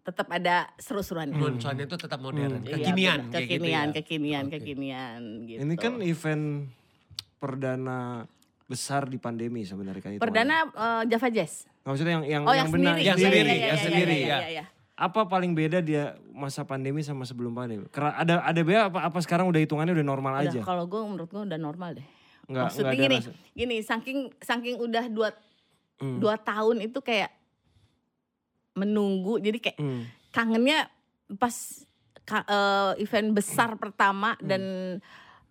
tetap 0.00 0.26
ada 0.28 0.70
seru-seruannya. 0.76 1.36
Nuansanya 1.36 1.84
itu 1.84 1.94
tetap 1.94 2.18
modern, 2.18 2.64
Iya, 2.64 2.72
kekinian 2.72 3.18
kayak 3.28 3.44
gitu 3.44 3.52
kekinian, 3.60 3.86
ya. 3.86 3.94
kekinian, 3.94 4.42
Oke. 4.42 4.52
kekinian 4.56 5.20
gitu. 5.44 5.60
Ini 5.60 5.74
kan 5.76 5.94
event 6.00 6.44
perdana 7.36 8.24
besar 8.64 9.04
di 9.04 9.16
pandemi 9.16 9.62
sebenarnya 9.62 10.00
kan 10.00 10.10
itu. 10.12 10.20
perdana 10.20 10.56
eh, 10.68 11.02
Java 11.04 11.28
Jazz. 11.28 11.66
Maksudnya 11.82 12.12
yang 12.16 12.24
yang 12.24 12.42
Oh, 12.44 12.54
yang, 12.54 12.68
benar, 12.68 12.94
sendiri. 12.94 13.02
yang 13.02 13.16
Iya, 13.16 13.26
sendiri, 13.26 13.54
yang 13.58 13.78
sendiri, 13.78 14.16
ya. 14.18 14.38
iya, 14.38 14.48
iya. 14.52 14.64
Apa 14.94 15.24
paling 15.24 15.52
beda 15.52 15.80
dia 15.80 16.12
masa 16.40 16.64
pandemi 16.64 17.04
sama 17.04 17.22
sebelum 17.22 17.52
pandemi? 17.52 17.84
Karena 17.92 18.16
ada 18.16 18.34
ada 18.40 18.60
beda 18.60 18.88
apa 18.88 18.98
apa 19.06 19.18
sekarang 19.20 19.46
udah 19.46 19.60
hitungannya 19.60 19.92
udah 19.92 20.06
normal 20.06 20.32
Udah, 20.34 20.48
aja? 20.48 20.60
kalau 20.64 20.84
gue 20.84 20.96
menurut 20.98 21.28
gue 21.28 21.42
udah 21.44 21.60
normal 21.60 21.90
deh. 21.94 22.06
Nggak 22.48 22.64
Maksudnya 22.66 22.82
nggak 22.82 22.96
ada 22.96 23.02
gini, 23.04 23.16
rasa- 23.20 23.36
gini 23.52 23.76
saking 23.80 24.18
saking 24.40 24.76
udah 24.76 25.04
dua 25.06 25.28
Hmm. 26.00 26.16
dua 26.16 26.34
tahun 26.34 26.80
itu 26.80 26.98
kayak 26.98 27.28
menunggu, 28.72 29.36
jadi 29.38 29.58
kayak 29.60 29.76
Hmm. 29.76 30.08
kangennya 30.30 30.88
pas 31.36 31.84
ka- 32.22 32.46
eh, 32.46 32.92
event 32.98 33.34
besar 33.34 33.76
pertama 33.76 34.34
Hmm. 34.34 34.46
dan 34.46 34.62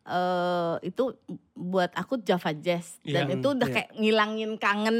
eh, 0.01 0.75
itu 0.83 1.13
buat 1.53 1.93
aku 1.93 2.17
Java 2.19 2.49
Jazz 2.51 2.97
dan 3.05 3.29
Iya. 3.29 3.35
itu 3.37 3.47
udah 3.47 3.67
Iya. 3.69 3.75
kayak 3.77 3.89
ngilangin 3.93 4.51
kangen 4.57 4.97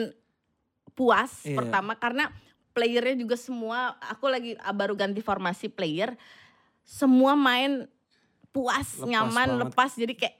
puas 0.93 1.49
Iya. 1.49 1.57
pertama 1.57 1.97
karena 1.97 2.29
playernya 2.79 3.15
juga 3.17 3.35
semua 3.35 3.77
aku 4.01 4.25
lagi 4.25 4.55
ah, 4.57 4.71
baru 4.71 4.95
ganti 4.95 5.19
formasi 5.19 5.67
player 5.67 6.15
semua 6.81 7.35
main 7.35 7.85
puas 8.49 8.95
Lepas 8.95 9.05
nyaman 9.05 9.35
banget. 9.49 9.61
lepas 9.65 9.91
jadi 9.93 10.13
kayak 10.15 10.35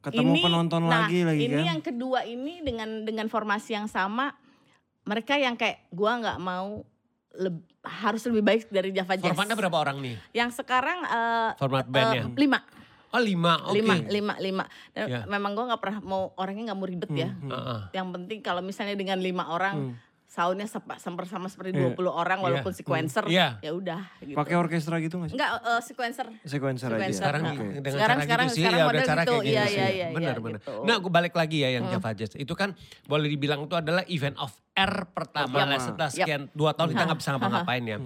Ketemu 0.00 0.32
ini 0.32 0.40
penonton 0.42 0.82
nah, 0.82 1.04
lagi 1.04 1.20
lagi 1.22 1.40
ini 1.42 1.56
kan? 1.58 1.64
yang 1.66 1.80
kedua 1.82 2.20
ini 2.24 2.60
dengan 2.60 2.88
dengan 3.02 3.26
formasi 3.26 3.74
yang 3.74 3.84
sama 3.84 4.32
mereka 5.02 5.36
yang 5.36 5.52
kayak 5.54 5.88
gua 5.88 6.16
nggak 6.16 6.38
mau 6.38 6.84
leb- 7.32 7.64
harus 7.82 8.20
lebih 8.22 8.40
baik 8.42 8.62
dari 8.68 8.90
Java 8.90 9.12
Jazz 9.14 9.24
Formatnya 9.26 9.56
berapa 9.56 9.76
orang 9.78 9.96
nih? 9.98 10.16
yang 10.32 10.48
sekarang 10.50 10.98
eh, 11.02 11.50
Format 11.54 11.84
bandnya? 11.84 12.28
lima 12.30 12.60
Oh 13.10 13.18
lima, 13.18 13.58
oke. 13.66 13.74
lima 13.74 13.94
lima 14.06 14.34
lima 14.38 14.64
dan 14.88 15.04
Ya. 15.04 15.20
memang 15.26 15.52
gua 15.52 15.66
nggak 15.68 15.82
pernah 15.82 15.98
mau 16.00 16.30
orangnya 16.34 16.70
nggak 16.70 16.78
mau 16.78 16.86
ribet 16.86 17.10
ya 17.10 17.28
Hmm, 17.28 17.42
hmm. 17.42 17.50
Heeh. 17.50 17.80
yang 17.92 18.08
penting 18.08 18.38
kalau 18.38 18.62
misalnya 18.62 18.94
dengan 18.94 19.18
lima 19.18 19.50
orang 19.50 19.76
Hmm. 19.76 19.94
Soundnya 20.30 20.62
sepa- 20.64 20.94
sama 20.96 21.26
sama 21.26 21.50
seperti 21.50 21.74
Iya. 21.74 21.90
20 21.90 22.06
orang 22.08 22.38
walaupun 22.38 22.70
sequencer 22.70 23.26
Iya. 23.26 23.58
ya 23.58 23.74
udah 23.74 24.00
gitu. 24.22 24.38
Pakai 24.38 24.54
orkestra 24.54 24.96
gitu 24.96 25.18
nggak 25.18 25.26
sih? 25.26 25.34
enggak 25.34 25.50
eh, 25.58 25.80
sequencer 25.82 26.26
Sequencer 26.46 26.86
aja. 26.88 26.98
Sequencer. 27.02 27.18
Sekarang 27.18 27.42
Oke. 27.42 27.50
dengan 27.50 27.66
Sekarang- 27.66 27.98
cara 27.98 28.22
sekarang- 28.22 28.46
gitu 28.46 28.54
sih, 28.54 28.62
sekarang 28.62 28.78
ya 28.78 28.84
udah 28.86 29.02
cara 29.02 29.20
gitu. 29.20 29.32
kayak 29.32 29.42
gitu 29.42 29.50
Iya, 29.50 29.64
sih. 29.66 29.74
iya, 29.74 29.88
iya, 29.90 30.06
benar, 30.08 30.30
iya, 30.30 30.40
benar. 30.40 30.60
gitu. 30.62 30.74
Nah, 30.86 30.96
gue 30.96 31.10
balik 31.12 31.34
lagi 31.34 31.56
ya 31.58 31.68
yang 31.72 31.84
Java 31.84 32.10
Jazz. 32.14 32.32
Itu 32.36 32.54
kan 32.54 32.78
boleh 33.04 33.26
dibilang 33.28 33.60
itu 33.60 33.74
adalah 33.74 34.06
event 34.06 34.38
of 34.38 34.54
air 34.72 34.92
pertama 35.08 35.66
lah 35.66 35.82
setelah 35.82 36.06
Yap. 36.06 36.14
sekian 36.16 36.42
dua 36.52 36.70
tahun 36.72 36.94
kita 36.94 37.04
nggak 37.04 37.18
bisa 37.18 37.30
ngapa-ngapain 37.34 37.82
ya. 37.84 37.98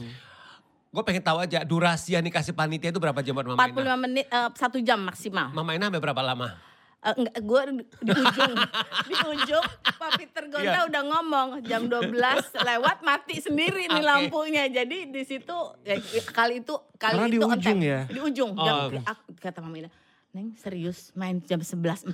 Gue 0.88 1.02
pengen 1.02 1.20
tahu 1.20 1.38
aja 1.40 1.60
durasi 1.60 2.14
yang 2.14 2.22
dikasih 2.22 2.52
panitia 2.52 2.88
itu 2.88 2.96
berapa 2.96 3.18
jam 3.18 3.34
buat 3.34 3.44
Mama 3.44 3.58
Ina? 3.60 3.68
45 3.68 3.96
menit 4.00 4.24
eh, 4.24 4.48
satu 4.54 4.78
jam 4.78 5.02
maksimal 5.02 5.50
Mama 5.50 5.74
Ina 5.74 5.90
sampai 5.90 6.00
berapa 6.00 6.22
lama? 6.24 6.54
Eh, 7.04 7.12
enggak, 7.14 7.36
gue 7.38 7.60
di 8.00 8.10
ujung, 8.10 8.52
di 9.08 9.14
ujung 9.28 9.64
Pak 9.94 10.10
Peter 10.16 10.44
Gonta 10.48 10.64
Iya. 10.64 10.88
udah 10.88 11.02
ngomong 11.04 11.48
jam 11.62 11.84
12 11.84 12.08
lewat 12.56 12.98
mati 13.00 13.36
sendiri 13.38 13.84
nih 13.86 14.00
Oke. 14.00 14.08
lampunya. 14.08 14.64
Jadi 14.66 15.12
di 15.12 15.22
situ 15.22 15.52
ya, 15.82 16.00
kali 16.26 16.60
itu 16.60 16.72
kali 16.96 17.12
Karena 17.14 17.28
di 17.28 17.36
itu 17.36 17.44
on 17.44 17.52
ujung 17.52 17.76
time. 17.76 17.84
ya? 17.84 18.00
Di 18.06 18.20
ujung. 18.22 18.50
Oh, 18.52 18.64
Jam, 18.64 18.76
oke. 18.88 18.98
aku, 19.04 19.22
kata 19.36 19.60
Mama 19.60 19.76
Ina, 19.78 19.90
Neng 20.32 20.56
serius 20.56 21.12
main 21.12 21.38
jam 21.40 21.60
11.45 21.60 22.10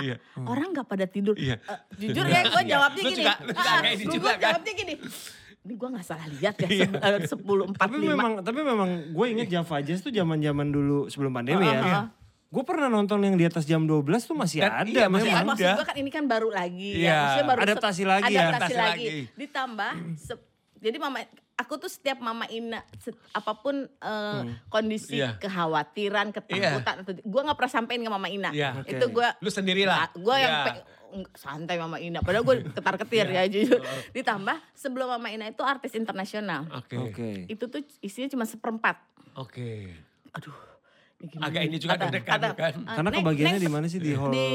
Iya. 0.00 0.16
orang 0.40 0.72
nggak 0.72 0.88
pada 0.88 1.04
tidur. 1.04 1.36
Iya. 1.36 1.60
Eh, 1.60 1.78
jujur 2.00 2.24
ya 2.24 2.40
gue 2.42 2.62
Iya. 2.62 2.70
jawabnya 2.72 3.02
gini. 3.04 3.16
juga- 3.20 3.38
Ah, 3.54 3.80
juga 3.94 4.30
kan? 4.32 4.40
jawabnya 4.40 4.72
gini. 4.74 4.94
Ini 5.60 5.74
gue 5.76 5.88
gak 5.92 6.06
salah 6.06 6.24
lihat 6.26 6.56
ya 6.56 6.68
Iya. 6.72 6.88
eh, 6.88 7.20
10.45. 7.22 7.76
Tapi 7.76 7.96
memang 8.00 8.40
tapi 8.40 8.60
memang 8.64 8.88
gue 9.12 9.26
inget 9.28 9.52
Java 9.52 9.76
Jazz 9.78 10.00
tuh 10.00 10.08
zaman-zaman 10.08 10.66
dulu 10.66 11.06
sebelum 11.06 11.30
pandemi 11.30 11.62
ah, 11.62 11.70
ya. 11.70 11.80
ah. 11.84 12.04
Gue 12.50 12.66
pernah 12.66 12.90
nonton 12.90 13.22
yang 13.22 13.38
di 13.38 13.46
atas 13.46 13.62
jam 13.62 13.86
12 13.86 14.02
tuh 14.20 14.34
masih 14.34 14.58
Dan 14.60 14.74
ada 14.74 14.90
iya, 14.90 15.06
masih 15.06 15.30
Ya, 15.30 15.34
memang. 15.38 15.54
maksud 15.54 15.62
ada. 15.64 15.78
gue 15.78 15.86
kan 15.86 15.96
ini 15.96 16.10
kan 16.10 16.24
baru 16.26 16.48
lagi 16.50 16.90
Iya. 16.96 17.06
ya. 17.06 17.18
Maksudnya 17.22 17.46
baru 17.46 17.60
Adaptasi 17.62 18.02
lagi 18.04 18.22
ya. 18.26 18.40
adaptasi 18.42 18.50
Adaptasi 18.50 18.74
lagi. 18.76 19.06
lagi. 19.06 19.18
Ditambah 19.36 19.92
se- 20.26 20.44
jadi 20.76 20.96
mama 20.96 21.18
aku 21.54 21.74
tuh 21.76 21.86
setiap 21.86 22.18
mama 22.18 22.48
Ina 22.48 22.82
se- 22.96 23.14
apa 23.30 23.52
pun 23.54 23.76
eh, 23.86 24.40
kondisi 24.66 25.14
Iya. 25.16 25.38
kekhawatiran, 25.38 26.32
ketakutan 26.32 26.94
atau 27.00 27.12
gue 27.14 27.40
nggak 27.40 27.54
pernah 27.54 27.72
sampein 27.72 28.00
ke 28.00 28.10
mama 28.10 28.26
Ina. 28.26 28.50
Iya. 28.50 28.82
Oke. 28.82 28.92
Itu 28.92 29.04
gue 29.08 29.28
Lu 29.38 29.48
sendirilah. 29.48 30.10
gue 30.12 30.36
yang 30.36 30.50
Iya. 30.52 30.64
pe- 30.66 30.84
nggak, 31.12 31.34
santai 31.36 31.76
mama 31.76 31.98
Ina. 31.98 32.18
Padahal 32.18 32.42
gue 32.42 32.66
ketar-ketir 32.68 33.26
ya 33.28 33.46
jujur. 33.46 33.78
Ditambah 34.10 34.58
sebelum 34.72 35.06
mama 35.08 35.26
Ina 35.28 35.46
itu 35.46 35.62
artis 35.62 35.94
internasional. 35.94 36.66
Oke. 36.72 36.98
Oke. 36.98 37.30
Itu 37.46 37.66
tuh 37.66 37.82
isinya 38.00 38.26
cuma 38.28 38.42
seperempat. 38.42 38.98
Oke. 39.36 39.86
Aduh. 40.32 40.54
Gimana 41.22 41.46
Agak 41.46 41.62
ini 41.62 41.76
juga 41.76 41.94
deg-degan 41.98 42.32
kata, 42.32 42.48
kan. 42.54 42.72
eh, 42.72 42.94
Karena 42.96 43.10
kebagiannya 43.12 43.60
di 43.60 43.68
mana 43.68 43.86
sih 43.86 44.00
di 44.00 44.12
hall 44.12 44.32
di 44.32 44.48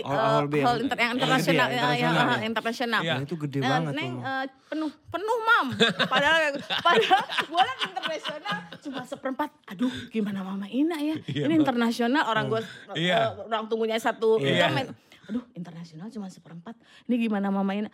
hall, 0.00 0.12
eh, 0.12 0.28
hall 0.28 0.46
B 0.46 0.54
hall 0.60 0.78
inter- 0.78 0.94
yang 0.94 1.06
yang 1.06 1.16
internasional 1.16 1.66
ya, 1.66 1.72
ya, 1.72 1.80
ya, 1.80 1.88
internasional 1.88 2.12
ya, 2.20 2.36
ya. 2.36 2.44
internasional. 2.44 3.00
Iya. 3.00 3.14
Nah, 3.14 3.22
itu 3.22 3.34
gede 3.38 3.58
Eh, 3.58 3.64
banget 3.66 3.92
Neng 3.94 4.12
tuh. 4.12 4.28
eh, 4.28 4.44
penuh 4.66 4.90
penuh 5.06 5.38
mam. 5.40 5.66
Padahal 6.04 6.42
padahal 6.78 7.22
gue 7.42 7.60
liat 7.62 7.80
internasional 7.82 8.56
cuma 8.78 9.00
seperempat. 9.02 9.48
Aduh 9.66 9.92
gimana 10.08 10.40
mama 10.42 10.66
Ina 10.66 10.96
ya? 10.98 11.16
Iya, 11.30 11.44
Ini 11.46 11.54
internasional 11.56 12.22
orang 12.26 12.44
gue 12.48 12.60
Iya. 12.94 13.40
orang 13.40 13.64
tunggunya 13.66 13.96
satu 13.96 14.36
Iya. 14.36 14.68
main. 14.68 14.92
Aduh 15.24 15.46
internasional 15.52 16.10
cuma 16.10 16.26
seperempat. 16.26 16.76
Ini 17.06 17.16
gimana 17.18 17.48
mama 17.48 17.72
Ina? 17.72 17.88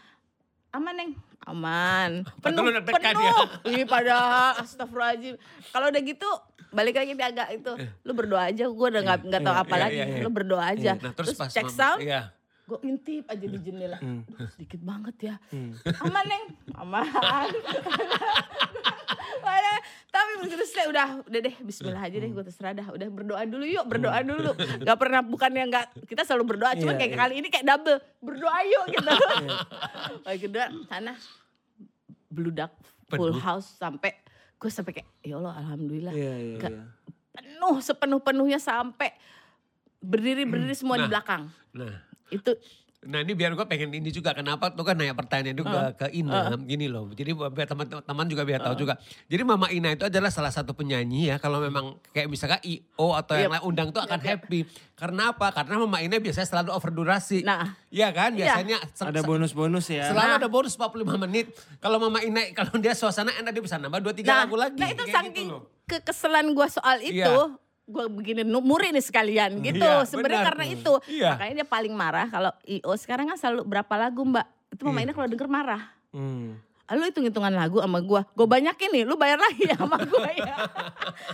Aman 0.77 0.93
neng, 0.93 1.11
aman. 1.43 2.11
Penuh, 2.45 2.69
penuh. 2.85 3.25
ya. 3.65 3.85
Padahal 3.97 4.61
astagfirullahaladzim. 4.61 5.41
Kalau 5.73 5.87
udah 5.89 6.03
gitu 6.05 6.29
balik 6.69 7.01
lagi 7.01 7.17
agak 7.17 7.49
itu. 7.57 7.73
Lu 8.05 8.13
berdoa 8.13 8.53
aja, 8.53 8.69
gue 8.69 8.87
udah 8.93 9.03
nggak 9.03 9.21
nggak 9.25 9.41
tahu 9.41 9.55
Iya, 9.55 9.65
apa 9.65 9.75
iya, 9.75 9.81
lagi. 9.81 9.97
iya, 9.97 10.05
iya. 10.07 10.21
Lu 10.21 10.29
berdoa 10.29 10.65
aja. 10.69 10.93
Nah, 10.95 11.13
terus, 11.17 11.33
terus, 11.33 11.41
pas 11.41 11.49
cek 11.49 11.65
Mama- 11.65 11.73
sound, 11.73 12.01
Iya. 12.05 12.21
Gue 12.67 12.79
intip 12.83 13.25
aja 13.25 13.47
di 13.47 13.59
jendela. 13.59 13.95
Hmm. 13.97 14.27
Duh, 14.27 14.51
sedikit 14.51 14.83
banget 14.83 15.17
ya. 15.25 15.35
Hmm. 15.49 15.71
Aman 16.03 16.25
neng, 16.25 16.45
aman. 16.75 17.47
Tapi 20.09 20.31
begitu 20.41 20.65
selesai 20.65 20.89
udah 20.89 21.07
udah 21.23 21.41
deh 21.43 21.55
Bismillah 21.61 22.01
aja 22.01 22.17
deh 22.17 22.27
gue 22.27 22.41
terserah 22.43 22.73
dah 22.73 22.89
udah 22.89 23.05
berdoa 23.07 23.43
dulu 23.45 23.65
yuk 23.65 23.85
berdoa 23.85 24.17
dulu 24.23 24.57
Gak 24.81 24.97
pernah 24.97 25.21
bukan 25.21 25.53
yang 25.53 25.69
nggak 25.69 26.09
kita 26.09 26.25
selalu 26.25 26.57
berdoa 26.57 26.73
cuman 26.75 26.89
Iya, 26.91 26.99
kayak 26.99 27.13
iya. 27.13 27.21
kali 27.21 27.35
ini 27.37 27.49
kayak 27.51 27.67
double 27.67 27.99
berdoa 28.19 28.59
yuk 28.65 28.85
gitu 28.89 29.13
Lagi 30.27 30.41
kedua 30.41 30.65
sana 30.87 31.13
bludak 32.27 32.73
full 33.07 33.29
Penuh. 33.31 33.39
house 33.39 33.77
sampai 33.77 34.17
gue 34.57 34.71
sampai 34.71 34.93
kayak 34.95 35.09
ya 35.21 35.37
Allah 35.37 35.53
alhamdulillah 35.55 36.13
Iya, 36.13 36.35
iya, 36.35 36.57
Ke- 36.59 36.73
iya. 36.73 36.83
penuh 37.35 37.77
sepenuh 37.79 38.19
penuhnya 38.19 38.57
sampai 38.59 39.13
berdiri 39.99 40.43
berdiri 40.43 40.73
semua 40.73 40.97
di 40.97 41.05
Nah. 41.05 41.11
belakang 41.11 41.43
Nah, 41.73 41.93
itu 42.29 42.53
Nah 43.07 43.23
ini 43.23 43.39
biar 43.39 43.55
gue 43.55 43.63
pengen 43.63 43.95
ini 43.95 44.11
juga 44.11 44.35
kenapa 44.35 44.67
tuh 44.67 44.83
kan 44.83 44.99
nanya 44.99 45.15
pertanyaan 45.15 45.55
juga 45.55 45.95
ke 45.95 46.11
Ina 46.11 46.59
gini 46.59 46.91
loh. 46.91 47.07
Jadi 47.09 47.31
biar 47.39 47.71
teman-teman 47.71 48.27
juga 48.27 48.43
biar 48.43 48.59
tahu 48.59 48.75
juga. 48.75 48.99
Jadi 49.31 49.47
Mama 49.47 49.71
Ina 49.71 49.95
itu 49.95 50.03
adalah 50.03 50.27
salah 50.27 50.51
satu 50.51 50.75
penyanyi 50.75 51.31
ya 51.31 51.39
kalau 51.39 51.63
memang 51.63 52.03
kayak 52.11 52.27
misalkan 52.27 52.59
IO 52.67 53.15
atau 53.15 53.39
yang 53.39 53.55
lain 53.55 53.63
undang 53.63 53.95
tuh 53.95 54.03
akan 54.03 54.19
Yep, 54.19 54.27
yep. 54.27 54.39
happy. 54.43 54.61
Karena 54.99 55.31
apa? 55.31 55.55
Karena 55.55 55.79
Mama 55.79 56.03
Ina 56.03 56.19
biasanya 56.19 56.49
selalu 56.49 56.71
over 56.73 56.91
durasi. 56.91 57.47
Nah. 57.47 57.79
Iya 57.95 58.11
kan? 58.11 58.35
Iya. 58.35 58.59
Biasanya 58.59 58.77
se- 58.91 59.07
Ada 59.07 59.21
bonus-bonus 59.23 59.87
ya. 59.87 60.11
Selalu 60.11 60.27
Nah. 60.27 60.39
ada 60.43 60.49
bonus 60.51 60.75
45 60.75 61.15
menit. 61.21 61.47
Kalau 61.79 62.03
Mama 62.03 62.27
Ina 62.27 62.43
kalau 62.59 62.75
dia 62.75 62.99
suasana 62.99 63.31
enak 63.31 63.55
dia 63.55 63.63
bisa 63.63 63.79
nambah 63.79 64.03
2 64.03 64.19
3 64.19 64.27
nah, 64.27 64.43
lagu 64.43 64.57
lagi. 64.59 64.75
nah 64.75 64.91
itu 64.91 65.05
Kayak 65.05 65.15
saking 65.23 65.47
gitu 65.47 65.55
loh. 65.55 65.63
kekesalan 65.87 66.47
gue 66.51 66.67
soal 66.67 66.97
itu 66.99 67.23
Iya. 67.23 67.55
Gue 67.87 68.05
begini 68.11 68.43
muri 68.43 68.91
nih 68.91 69.01
sekalian 69.01 69.63
gitu 69.63 69.79
Iya, 69.79 70.03
sebenarnya 70.03 70.43
benar. 70.43 70.49
karena 70.53 70.65
itu 70.67 70.93
Iya. 71.07 71.31
makanya 71.33 71.55
dia 71.57 71.69
paling 71.69 71.95
marah 71.95 72.27
kalau 72.27 72.51
IO 72.65 72.93
sekarang 72.95 73.27
kan 73.27 73.39
selalu 73.39 73.63
berapa 73.65 73.95
lagu 73.97 74.21
mbak 74.21 74.43
itu 74.69 74.83
Iya. 74.83 74.87
mama 74.87 75.01
ini 75.01 75.13
kalau 75.13 75.29
denger 75.29 75.49
marah 75.49 75.83
Hmm. 76.11 76.57
Ah, 76.83 76.95
lu 76.95 77.03
hitung 77.03 77.23
hitungan 77.23 77.51
lagu 77.51 77.77
sama 77.77 77.99
gua 77.99 78.23
gue 78.29 78.43
banyakin 78.45 78.91
nih 78.91 79.03
lu 79.03 79.15
bayar 79.15 79.37
lagi 79.37 79.65
ya 79.65 79.75
sama 79.79 79.99
gua 80.01 80.31
ya 80.31 80.55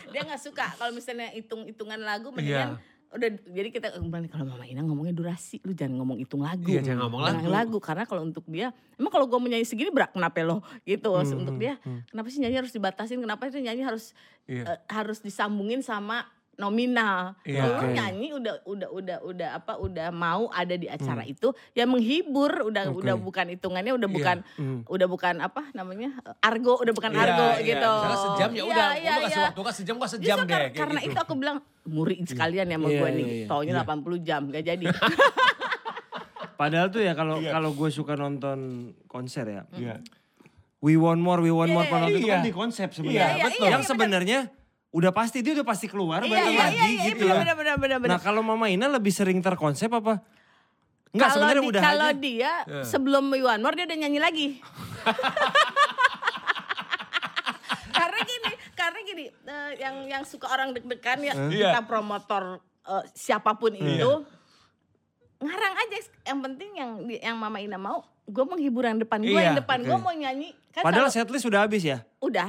dia 0.08 0.20
nggak 0.22 0.40
suka 0.40 0.64
kalau 0.74 0.90
misalnya 0.90 1.28
hitung 1.30 1.64
hitungan 1.64 1.96
lagu 1.98 2.28
mendingan 2.28 2.76
Iya. 2.76 3.12
udah 3.12 3.28
jadi 3.46 3.68
kita 3.70 3.88
kembali 3.94 4.26
kalau 4.26 4.44
mama 4.46 4.64
Ina 4.64 4.80
ngomongnya 4.80 5.12
durasi 5.12 5.60
lu 5.60 5.70
jangan 5.70 5.96
ngomong 5.98 6.16
hitung 6.18 6.40
lagu 6.40 6.64
Iya, 6.66 6.80
jangan 6.82 7.04
ngomong 7.06 7.20
Jangan 7.22 7.52
lagu. 7.52 7.76
karena 7.78 8.04
kalau 8.04 8.24
untuk 8.24 8.44
dia 8.46 8.72
emang 8.94 9.08
kalau 9.08 9.24
gua 9.24 9.38
mau 9.38 9.46
nyanyi 9.46 9.64
segini 9.64 9.88
berat 9.88 10.10
kenapa 10.10 10.40
lo 10.40 10.60
gitu 10.82 11.12
Hmm, 11.12 11.36
untuk 11.38 11.56
dia 11.56 11.76
kenapa 12.06 12.26
sih 12.26 12.40
nyanyi 12.40 12.56
harus 12.58 12.72
dibatasin 12.72 13.16
kenapa 13.18 13.48
sih 13.48 13.60
nyanyi 13.60 13.84
harus 13.84 14.16
Iya. 14.44 14.64
eh, 14.66 14.78
harus 14.88 15.20
disambungin 15.20 15.80
sama 15.80 16.24
nominal. 16.54 17.32
Kalau 17.40 17.80
lu 17.80 17.88
nyanyi 17.90 18.28
udah 18.30 18.54
udah 18.62 18.88
udah 18.90 19.18
udah 19.22 19.48
apa 19.54 19.72
udah 19.76 20.08
mau 20.08 20.46
ada 20.48 20.72
di 20.72 20.84
acara 20.84 21.24
itu 21.24 21.48
ya 21.72 21.84
menghibur 21.84 22.52
udah 22.62 22.88
Oke. 22.88 23.00
udah 23.00 23.14
bukan 23.16 23.46
hitungannya 23.50 23.92
udah 23.92 24.04
Iya. 24.04 24.14
bukan 24.14 24.36
Hmm. 24.54 24.78
udah 24.84 25.06
bukan 25.06 25.34
apa 25.38 25.62
namanya 25.72 26.12
argo 26.38 26.76
udah 26.76 26.92
bukan 26.92 27.10
Iya, 27.10 27.22
argo 27.22 27.46
iya. 27.54 27.66
gitu. 27.66 27.92
Misalnya 27.94 28.20
sejam 28.20 28.50
ya 28.50 28.54
Iya, 28.54 28.64
udah, 28.66 28.88
iya, 28.92 29.10
gua 29.10 29.22
kasih 29.22 29.32
iya. 29.32 29.46
waktu 29.46 29.60
kan 29.60 29.74
sejam 29.74 29.94
gua 29.96 30.08
sejam 30.08 30.28
Justru 30.28 30.44
deh. 30.44 30.52
kar- 30.52 30.62
kayak 30.62 30.78
karena 30.78 31.00
gitu. 31.00 31.08
itu 31.08 31.18
aku 31.20 31.34
bilang 31.34 31.56
muri 31.84 32.16
sekalian 32.22 32.66
ya 32.66 32.76
sama 32.76 32.86
Iya, 32.86 32.94
gue 32.94 33.08
iya, 33.08 33.16
nih. 33.16 33.26
iya. 33.26 33.46
Taunya 33.46 33.72
80 33.74 34.18
jam 34.20 34.40
gak 34.46 34.64
jadi. 34.64 34.84
Padahal 36.54 36.88
tuh 36.88 37.02
ya 37.02 37.12
kalau 37.12 37.36
Iya. 37.38 37.50
kalau 37.50 37.70
gue 37.72 37.90
suka 37.90 38.14
nonton 38.14 38.58
konser 39.04 39.44
ya. 39.46 39.62
Iya. 39.72 39.98
We 40.78 40.94
want 40.94 41.18
more, 41.18 41.38
we 41.38 41.50
want 41.50 41.70
more 41.70 41.82
Iya, 41.82 41.90
penonton 41.90 42.12
itu 42.12 42.26
iya. 42.28 42.34
kan 42.36 42.42
di 42.42 42.52
konsep 42.52 42.88
sebenarnya. 42.92 43.34
betul. 43.40 43.66
Yang 43.68 43.82
sebenarnya 43.84 44.38
udah 44.92 45.08
pasti 45.10 45.40
dia 45.40 45.52
udah 45.54 45.64
pasti 45.64 45.86
keluar 45.86 46.20
Iya, 46.20 46.28
balik 46.30 46.44
iya, 46.46 46.60
lagi 46.62 46.76
iya, 46.76 46.84
iya, 46.86 47.04
gitu. 47.10 47.24
benar, 47.24 47.56
benar, 47.56 47.76
benar, 47.76 47.98
benar. 47.98 48.10
Nah 48.10 48.20
kalau 48.20 48.40
Mama 48.40 48.68
Ina 48.68 48.86
lebih 48.86 49.08
sering 49.08 49.40
terkonsep 49.40 49.88
apa? 49.88 50.20
Enggak 51.10 51.28
sebenarnya 51.30 51.60
di- 51.60 51.70
udah 51.70 51.80
kalau 51.82 52.10
dia 52.14 52.52
sebelum 52.82 53.24
We 53.28 53.40
Want 53.40 53.60
More 53.60 53.72
dia 53.72 53.84
udah 53.84 53.98
nyanyi 53.98 54.16
lagi. 54.18 54.46
karena 57.92 58.18
gini, 58.22 58.50
karena 58.74 58.98
gini, 59.02 59.24
eh, 59.28 59.70
yang 59.78 59.96
yang 60.06 60.22
suka 60.22 60.48
orang 60.48 60.72
deg-degan 60.72 61.18
ya 61.22 61.34
Iya. 61.48 61.68
kita 61.70 61.80
promotor 61.84 62.58
eh, 62.82 63.04
siapa 63.12 63.54
pun 63.54 63.72
itu 63.72 64.12
ngarang 65.38 65.74
aja. 65.78 65.96
Yang 66.24 66.38
penting 66.42 66.70
yang 66.74 66.90
yang 67.10 67.36
Mama 67.36 67.58
Ina 67.58 67.76
mau, 67.76 68.00
gue 68.22 68.44
menghibur 68.44 68.84
yang 68.84 68.98
depan 68.98 69.20
gue, 69.20 69.30
Iya, 69.30 69.42
yang 69.48 69.58
depan 69.58 69.78
gue 69.80 69.90
oke. 69.90 70.02
mau 70.02 70.12
nyanyi. 70.12 70.52
Kan 70.70 70.82
Padahal 70.82 71.08
setlist 71.08 71.44
sudah 71.44 71.62
habis 71.62 71.82
ya? 71.82 72.00
udah. 72.18 72.48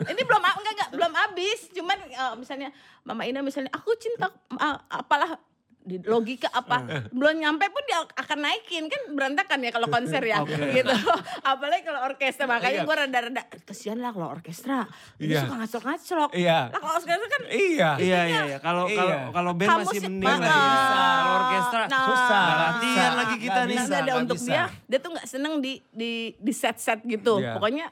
Ini 0.00 0.20
belum 0.20 0.38
enggak 0.40 0.54
enggak 0.68 0.90
belum 0.92 1.12
habis, 1.12 1.60
cuman 1.70 1.98
eh, 2.04 2.34
misalnya 2.34 2.68
Mama 3.02 3.22
Ina 3.22 3.40
misalnya 3.40 3.70
aku 3.70 3.94
cinta 3.94 4.28
ah, 4.54 4.78
apalah 4.88 5.38
di 5.80 5.96
logika 6.04 6.52
apa 6.52 6.84
belum 7.08 7.40
nyampe 7.40 7.64
pun 7.72 7.80
dia 7.88 8.04
akan 8.04 8.44
naikin 8.44 8.92
kan 8.92 9.08
berantakan 9.08 9.56
ya 9.56 9.72
kalau 9.72 9.88
konser 9.88 10.20
ya 10.20 10.36
Oke. 10.44 10.52
gitu 10.74 10.92
apalagi 11.40 11.80
kalau 11.80 12.04
orkestra 12.04 12.44
makanya 12.44 12.84
Iya. 12.84 12.84
gue 12.84 12.94
rada-rada 12.98 13.42
kesian 13.64 13.96
lah 13.96 14.12
kalau 14.12 14.28
orkestra 14.28 14.84
Iya. 15.16 15.24
dia 15.24 15.36
suka 15.40 15.54
ngacok-ngacok 15.56 16.30
Iya. 16.36 16.58
lah 16.68 16.76
kalau 16.76 16.92
orkestra 16.92 17.26
kan 17.26 17.42
Iya. 17.48 17.90
Iya 17.96 18.20
iya 18.20 18.40
iya. 18.44 18.58
Kalau 18.60 18.84
Iya. 18.84 19.00
kalau 19.00 19.16
kalau 19.32 19.52
band 19.56 19.68
kamu 19.70 19.80
masih 19.80 19.96
sih- 19.96 20.04
mending 20.04 20.28
lah 20.28 20.44
ya. 20.44 20.52
Kalau 20.52 21.32
orkestra 21.40 21.80
nah, 21.80 22.04
susah. 22.04 22.36
Nggak 22.44 22.58
latihan 22.60 23.12
lagi 23.16 23.36
kita 23.40 23.60
nih. 23.64 23.76
Nah, 23.78 23.86
ada 23.88 24.12
untuk 24.20 24.36
bisa. 24.36 24.50
dia 24.52 24.62
dia 24.84 24.98
tuh 25.00 25.10
nggak 25.16 25.26
seneng 25.26 25.52
di 25.56 25.72
di 25.88 26.12
di 26.36 26.52
set-set 26.52 27.00
gitu 27.02 27.40
Iya. 27.40 27.56
pokoknya 27.56 27.86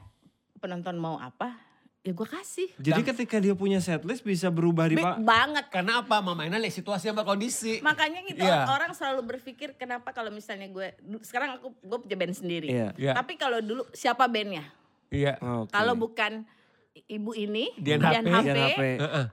penonton 0.60 1.00
mau 1.00 1.16
apa 1.16 1.64
ya 2.06 2.14
gue 2.14 2.28
kasih 2.30 2.68
Jadi 2.78 3.00
ketika 3.02 3.42
dia 3.42 3.58
punya 3.58 3.82
setlist 3.82 4.22
bisa 4.22 4.46
berubah 4.46 4.86
di 4.86 4.94
Pak. 4.94 5.26
banget 5.26 5.66
Karena 5.74 6.06
apa? 6.06 6.22
Mama 6.22 6.46
Ina 6.46 6.62
lihat 6.62 6.78
situasi 6.78 7.10
sama 7.10 7.26
kondisi. 7.26 7.82
Makanya 7.82 8.22
gitu 8.30 8.46
Iya. 8.46 8.62
orang 8.70 8.94
selalu 8.94 9.34
berpikir 9.34 9.74
kenapa 9.74 10.14
kalau 10.14 10.30
misalnya 10.30 10.70
gue 10.70 10.94
sekarang 11.26 11.58
aku 11.58 11.74
gue 11.74 11.98
punya 12.06 12.14
band 12.14 12.34
sendiri. 12.38 12.70
Iya. 12.70 12.88
Iya. 12.94 13.12
Tapi 13.18 13.34
kalau 13.34 13.58
dulu 13.58 13.82
siapa 13.90 14.30
bandnya? 14.30 14.62
Iya. 15.10 15.34
Oke. 15.42 15.74
Kalau 15.74 15.98
bukan 15.98 16.46
ibu 17.10 17.34
ini 17.34 17.74
Dian 17.74 17.98
Dian 17.98 18.22
HP. 18.22 18.30
HP, 18.30 18.46
Dian 18.46 18.56
HP. 18.70 18.82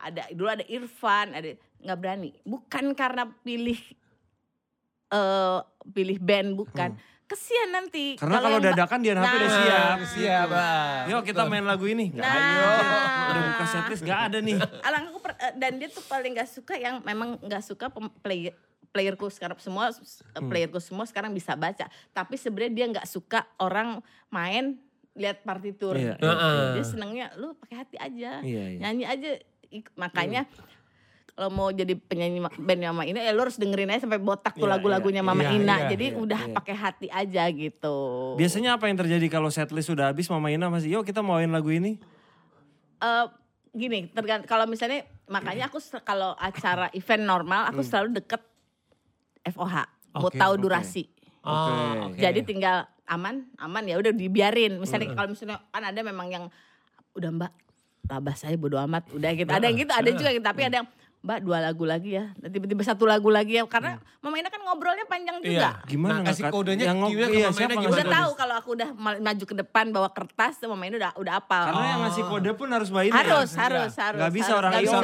Ada 0.02 0.24
dulu 0.34 0.50
ada 0.50 0.66
Irfan, 0.66 1.28
ada 1.38 1.50
nggak 1.78 1.98
berani. 2.02 2.30
Bukan 2.42 2.86
karena 2.98 3.30
pilih 3.46 3.78
eh 5.14 5.60
pilih 5.94 6.18
band 6.18 6.58
bukan. 6.58 6.98
Kesian 7.34 7.70
nanti. 7.70 8.14
Karena 8.14 8.38
kalau 8.38 8.58
dadakan 8.60 9.00
Dian 9.02 9.18
HP 9.18 9.34
udah 9.34 9.42
Nah. 9.44 9.58
siap. 9.58 9.98
Siap, 10.08 10.46
Bang. 10.48 11.04
Yuk 11.10 11.22
kita 11.24 11.42
main 11.44 11.66
lagu 11.66 11.86
ini. 11.86 12.14
Nggak 12.14 12.22
Nah. 12.22 12.38
ayo. 12.38 12.70
Udah 13.26 13.42
buka 13.50 13.66
setlist 13.66 14.04
gak 14.04 14.22
ada 14.30 14.38
nih. 14.40 14.58
Alang 14.86 15.04
aku 15.10 15.18
per- 15.20 15.40
eh, 15.40 15.54
dan 15.56 15.72
dia 15.76 15.90
tuh 15.90 16.04
paling 16.04 16.32
nggak 16.32 16.46
suka 16.48 16.74
yang 16.76 17.02
memang 17.02 17.36
nggak 17.40 17.60
suka 17.60 17.90
player 18.20 18.54
playerku 18.88 19.26
sekarang 19.28 19.58
semua 19.58 19.90
Hmm. 19.90 20.46
playerku 20.46 20.78
semua 20.78 21.02
sekarang 21.04 21.34
bisa 21.34 21.58
baca 21.58 21.84
tapi 22.12 22.38
sebenarnya 22.38 22.70
dia 22.72 22.86
nggak 22.88 23.08
suka 23.08 23.42
orang 23.58 23.98
main 24.30 24.78
lihat 25.14 25.42
partitur 25.42 25.98
Iya, 25.98 26.14
iya. 26.16 26.72
dia 26.72 26.86
senengnya 26.86 27.34
lu 27.34 27.58
pakai 27.58 27.76
hati 27.80 27.98
aja 27.98 28.38
Iya, 28.40 28.64
iya. 28.68 28.80
nyanyi 28.80 29.06
aja 29.08 29.32
makanya 29.96 30.46
kalau 31.34 31.50
mau 31.50 31.70
jadi 31.74 31.98
penyanyi 31.98 32.46
band 32.62 32.82
Mama 32.94 33.10
Ina 33.10 33.26
ya 33.26 33.34
lu 33.34 33.42
harus 33.42 33.58
dengerin 33.58 33.90
aja 33.90 34.06
sampai 34.06 34.22
botak 34.22 34.54
tuh 34.54 34.70
Iya, 34.70 34.78
lagu-lagunya 34.78 35.26
iya, 35.26 35.28
Mama 35.28 35.42
iya, 35.42 35.52
Ina 35.58 35.76
iya, 35.82 35.88
jadi 35.98 36.06
iya, 36.14 36.22
udah 36.22 36.42
iya. 36.46 36.54
pakai 36.54 36.76
hati 36.78 37.08
aja 37.10 37.44
gitu 37.50 37.98
Biasanya 38.38 38.78
apa 38.78 38.86
yang 38.86 38.98
terjadi 39.02 39.26
kalau 39.34 39.50
setlist 39.50 39.90
sudah 39.90 40.14
habis 40.14 40.30
Mama 40.30 40.54
Ina 40.54 40.70
masih 40.70 40.94
yuk 40.94 41.04
kita 41.04 41.26
main 41.26 41.50
lagu 41.50 41.74
ini. 41.74 41.98
eh 43.04 43.26
gini, 43.74 44.06
tergantung 44.14 44.46
kalau 44.46 44.70
misalnya 44.70 45.02
makanya 45.26 45.66
aku 45.68 45.82
kalau 46.06 46.38
acara 46.38 46.94
event 46.94 47.26
normal 47.26 47.74
aku 47.74 47.82
selalu 47.82 48.22
deket 48.22 48.40
FOH, 49.44 49.76
mau 50.14 50.30
Oke, 50.30 50.38
tahu 50.38 50.54
oke. 50.56 50.62
durasi. 50.62 51.10
Oh, 51.44 51.52
Oke. 51.52 51.74
oke. 52.14 52.20
Jadi 52.22 52.40
tinggal 52.46 52.86
aman, 53.10 53.50
aman 53.60 53.84
ya 53.84 53.98
udah 54.00 54.14
dibiarin. 54.14 54.78
Misalnya 54.80 55.12
kalau 55.18 55.34
misalnya 55.34 55.60
kan 55.74 55.84
ada 55.84 56.00
memang 56.00 56.28
yang 56.32 56.46
udah 57.18 57.30
Mbak 57.34 57.52
labah 58.08 58.36
saya 58.38 58.56
bodo 58.56 58.78
amat, 58.78 59.10
udah 59.12 59.32
gitu. 59.36 59.50
Ada 59.52 59.66
yang 59.68 59.78
gitu, 59.84 59.92
ada 59.92 60.10
juga 60.14 60.30
gitu. 60.32 60.46
Tapi 60.46 60.62
ada 60.64 60.76
yang 60.80 60.88
Mbak 61.24 61.40
dua 61.40 61.64
lagu 61.64 61.88
lagi 61.88 62.10
ya, 62.14 62.36
Dan 62.36 62.52
tiba-tiba 62.52 62.84
satu 62.84 63.08
lagu 63.08 63.32
lagi 63.32 63.56
ya. 63.56 63.64
Karena 63.64 63.96
Mama 64.20 64.36
Ina 64.36 64.48
kan 64.48 64.60
ngobrolnya 64.60 65.08
panjang 65.08 65.40
Iya. 65.40 65.48
juga. 65.48 65.70
Gimana 65.86 66.14
Nah, 66.14 66.28
kasih 66.28 66.52
kodenya 66.52 66.84
yang 66.86 67.00
ngo- 67.00 67.10
gimana 67.10 67.24
ke 67.26 67.32
iya, 67.34 67.48
Mama 67.48 67.56
siapa 67.56 67.64
Ina 67.64 67.76
gimana? 67.80 67.96
Udah 67.96 68.08
tahu 68.12 68.32
kalau 68.36 68.56
aku 68.56 68.70
udah 68.74 68.90
ma- 68.94 69.22
maju 69.22 69.44
ke 69.46 69.56
depan 69.58 69.86
bawa 69.90 70.10
kertas, 70.12 70.54
tuh 70.60 70.68
Mama 70.68 70.84
Ina 70.84 70.96
udah 71.00 71.12
udah 71.16 71.34
apal. 71.38 71.64
Karena 71.66 71.86
yang 71.88 72.02
ngasih 72.04 72.24
kode 72.26 72.52
pun 72.54 72.68
harus 72.70 72.90
Mbak 72.90 73.04
Ina. 73.06 73.16
harus, 73.16 73.50
ya? 73.50 73.58
harus, 73.58 73.94
harus. 73.96 74.20
Nggak 74.20 74.34
bisa 74.34 74.44
harus. 74.44 74.58
orang 74.58 74.72
Nggak 74.74 74.84
itu 74.84 74.92
bisa, 74.92 75.00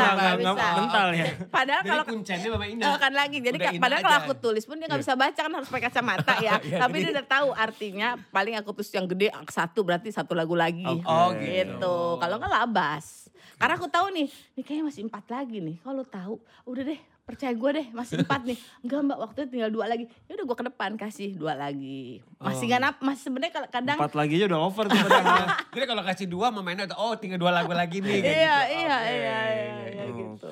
mental 0.76 1.08
ya. 1.10 1.26
Padahal 1.56 1.80
Jadi 1.80 1.90
kalau 1.90 2.04
kuncennya 2.06 2.50
Mama 2.52 2.66
Ina. 2.68 2.84
Eh, 2.84 2.98
kan 3.00 3.14
lagi. 3.16 3.38
Jadi 3.40 3.56
Udah 3.58 3.72
Ina 3.72 3.80
padahal 3.80 4.02
kalau 4.02 4.18
aku 4.20 4.34
tulis 4.38 4.64
pun 4.64 4.76
dia 4.76 4.88
nggak 4.88 5.02
bisa 5.02 5.16
baca 5.16 5.40
kan 5.40 5.52
harus 5.56 5.70
pakai 5.70 5.86
kacamata 5.88 6.34
ya. 6.38 6.54
Iya, 6.70 6.84
Tapi 6.84 6.96
dia 7.00 7.12
udah 7.16 7.28
tahu 7.30 7.48
artinya 7.56 8.08
paling 8.30 8.60
aku 8.60 8.76
tulis 8.76 8.92
yang 8.92 9.08
gede 9.08 9.32
satu 9.48 9.80
berarti 9.82 10.12
satu 10.12 10.36
lagu 10.36 10.52
lagi. 10.52 10.84
Oh, 10.84 11.32
gitu. 11.34 12.20
Kalau 12.20 12.36
nggak 12.36 12.52
labas. 12.52 13.29
Karena 13.60 13.76
aku 13.76 13.92
tahu 13.92 14.08
nih, 14.16 14.28
nih 14.56 14.64
kayaknya 14.64 14.86
masih 14.88 15.02
empat 15.12 15.26
lagi 15.28 15.58
nih. 15.60 15.76
Kalau 15.84 16.04
tahu, 16.08 16.40
udah 16.64 16.84
deh 16.88 17.00
percaya 17.28 17.54
gue 17.54 17.70
deh 17.76 17.88
masih 17.92 18.24
empat 18.24 18.42
nih. 18.48 18.58
Enggak 18.88 19.00
mbak 19.06 19.18
waktu 19.20 19.38
itu 19.44 19.50
tinggal 19.54 19.70
dua 19.70 19.86
lagi. 19.86 20.08
Ya 20.26 20.40
udah 20.40 20.46
gue 20.48 20.58
ke 20.58 20.66
depan 20.72 20.92
kasih 20.96 21.30
dua 21.36 21.54
lagi. 21.60 22.24
Masih 22.40 22.66
nggak 22.72 22.82
nap, 22.82 22.96
masih 23.04 23.22
sebenarnya 23.28 23.54
kalau 23.54 23.68
kadang. 23.68 23.98
Empat 24.00 24.16
lagi 24.16 24.34
aja 24.40 24.46
udah 24.48 24.62
over 24.64 24.86
tuh 24.88 24.98
padahal. 24.98 25.46
Jadi 25.76 25.86
kalau 25.86 26.04
kasih 26.08 26.28
dua 26.32 26.48
Mama 26.56 26.72
Ina 26.72 26.88
oh 26.96 27.14
tinggal 27.20 27.38
dua 27.38 27.52
lagu 27.52 27.76
lagi 27.76 28.00
nih. 28.00 28.18
Iya, 28.18 28.24
gitu. 28.24 28.34
iya, 28.34 28.56
Oke. 28.56 28.72
iya, 28.72 28.98
iya, 29.12 29.40
iya, 29.52 30.04
Oh, 30.10 30.16
gitu. 30.16 30.50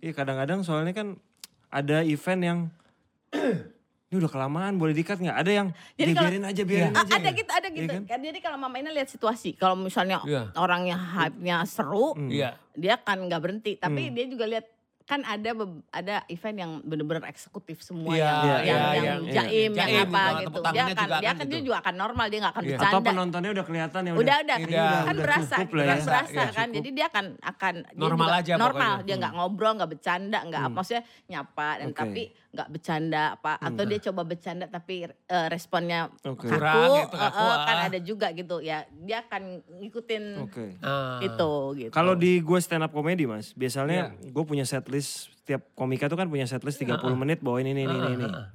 Iya 0.00 0.12
kadang-kadang 0.16 0.64
soalnya 0.64 0.96
kan 0.96 1.20
ada 1.68 2.00
event 2.00 2.40
yang 2.42 2.58
ini 4.06 4.22
udah 4.22 4.30
kelamaan 4.30 4.78
boleh 4.78 4.94
dikat 4.94 5.18
nggak? 5.18 5.34
Ada 5.34 5.50
yang 5.52 5.68
Jadi 5.92 5.98
"Ya, 6.00 6.14
kalau- 6.14 6.30
biarin 6.30 6.44
aja 6.46 6.62
biarin 6.62 6.94
Ah, 6.94 7.02
aja. 7.02 7.12
ada 7.18 7.30
gitu, 7.32 7.50
ada 7.50 7.68
gitu. 7.68 7.90
kan? 7.90 8.02
Kan 8.06 8.20
Jadi 8.22 8.38
kalau 8.38 8.54
Mama 8.56 8.76
Ina 8.78 8.90
lihat 8.90 9.10
situasi, 9.10 9.50
kalau 9.52 9.74
misalnya 9.74 10.22
Iya. 10.22 10.54
orangnya 10.54 10.94
hype-nya 10.94 11.66
seru, 11.66 12.14
Iya. 12.24 12.54
dia 12.70 12.94
kan 12.96 13.18
nggak 13.18 13.40
berhenti. 13.42 13.72
Hmm. 13.74 13.82
Tapi 13.82 14.14
dia 14.14 14.24
juga 14.24 14.46
lihat 14.46 14.66
kan 15.06 15.22
ada 15.22 15.54
ada 15.90 16.16
event 16.26 16.56
yang 16.58 16.72
benar-benar 16.82 17.30
eksekutif 17.30 17.78
semua 17.78 18.10
Iya, 18.10 18.26
yang 18.26 18.34
iya, 18.42 18.42
yang, 18.42 18.66
iya, 18.66 18.82
yang 19.06 19.20
iya. 19.22 19.32
jaim, 19.32 19.70
Jaim 19.70 19.70
yang 19.70 19.88
gitu, 20.02 20.10
apa 20.10 20.22
tepuk 20.26 20.42
gitu. 20.42 20.60
Dia 20.66 20.66
tangannya 20.66 20.82
akan 20.82 21.06
juga 21.06 21.16
dia 21.16 21.30
akan 21.30 21.36
kan 21.36 21.46
dia 21.46 21.54
gitu. 21.54 21.66
juga 21.66 21.76
akan 21.78 21.94
normal, 21.94 22.26
dia 22.26 22.38
nggak 22.42 22.52
akan 22.52 22.62
Iya. 22.62 22.74
Atau 22.76 22.82
bercanda. 22.82 23.06
penontonnya 23.06 23.50
udah 23.52 23.64
kelihatan 23.64 24.00
ya 24.02 24.12
Udah 24.12 24.36
udah, 24.36 24.56
Udah, 24.56 24.56
kan 24.58 25.14
udah 25.14 25.22
berasa, 25.22 25.54
cukup 25.56 25.70
lah 25.70 25.84
ya. 25.84 25.88
kan 25.88 25.98
berasa 26.02 26.34
Iya, 26.36 26.46
kan. 26.52 26.68
Jadi 26.68 26.88
dia 26.90 27.06
akan 27.06 27.24
akan 27.40 27.74
dia 27.86 27.96
Normal 27.96 28.26
juga 28.26 28.36
aja 28.36 28.52
normal. 28.52 28.66
pokoknya. 28.66 28.90
Hmm. 28.92 29.06
Dia 29.06 29.14
nggak 29.16 29.32
ngobrol, 29.32 29.72
nggak 29.78 29.90
bercanda, 29.92 30.38
nggak 30.42 30.60
apa 30.60 30.74
maksudnya 30.76 31.02
nyapa 31.26 31.68
dan 31.76 31.88
Oke. 31.88 31.96
tapi 31.96 32.22
nggak 32.48 32.68
bercanda 32.70 33.22
apa 33.32 33.52
atau 33.60 33.82
dia 33.84 33.98
coba 34.00 34.22
bercanda 34.24 34.64
tapi 34.66 34.94
eh, 35.06 35.46
responnya 35.46 36.08
Oke. 36.20 36.48
kaku, 36.48 36.50
Kurang 36.50 36.88
gitu, 36.98 37.14
eh, 37.14 37.20
kaku, 37.22 37.46
kan 37.62 37.76
ah. 37.76 37.86
ada 37.86 37.98
juga 38.00 38.26
gitu 38.32 38.56
ya. 38.58 38.78
Dia 38.98 39.18
akan 39.22 39.42
ngikutin. 39.78 40.24
Ah. 40.80 41.20
itu 41.20 41.50
gitu. 41.78 41.90
Kalau 41.90 42.12
di 42.12 42.40
gue 42.40 42.58
stand 42.58 42.82
up 42.82 42.90
comedy 42.90 43.24
mas, 43.24 43.52
biasanya 43.52 44.10
Iya. 44.14 44.32
gue 44.32 44.44
punya 44.44 44.64
setlist, 44.98 45.10
setiap 45.36 45.62
komika 45.72 46.06
tuh 46.06 46.16
kan 46.16 46.26
punya 46.26 46.44
setlist 46.44 46.80
30 46.80 46.96
menit 47.14 47.38
bawain 47.38 47.64
ini, 47.64 47.84
ini, 47.84 47.94
ini, 47.94 48.10
ini. 48.14 48.26
Ah. 48.26 48.48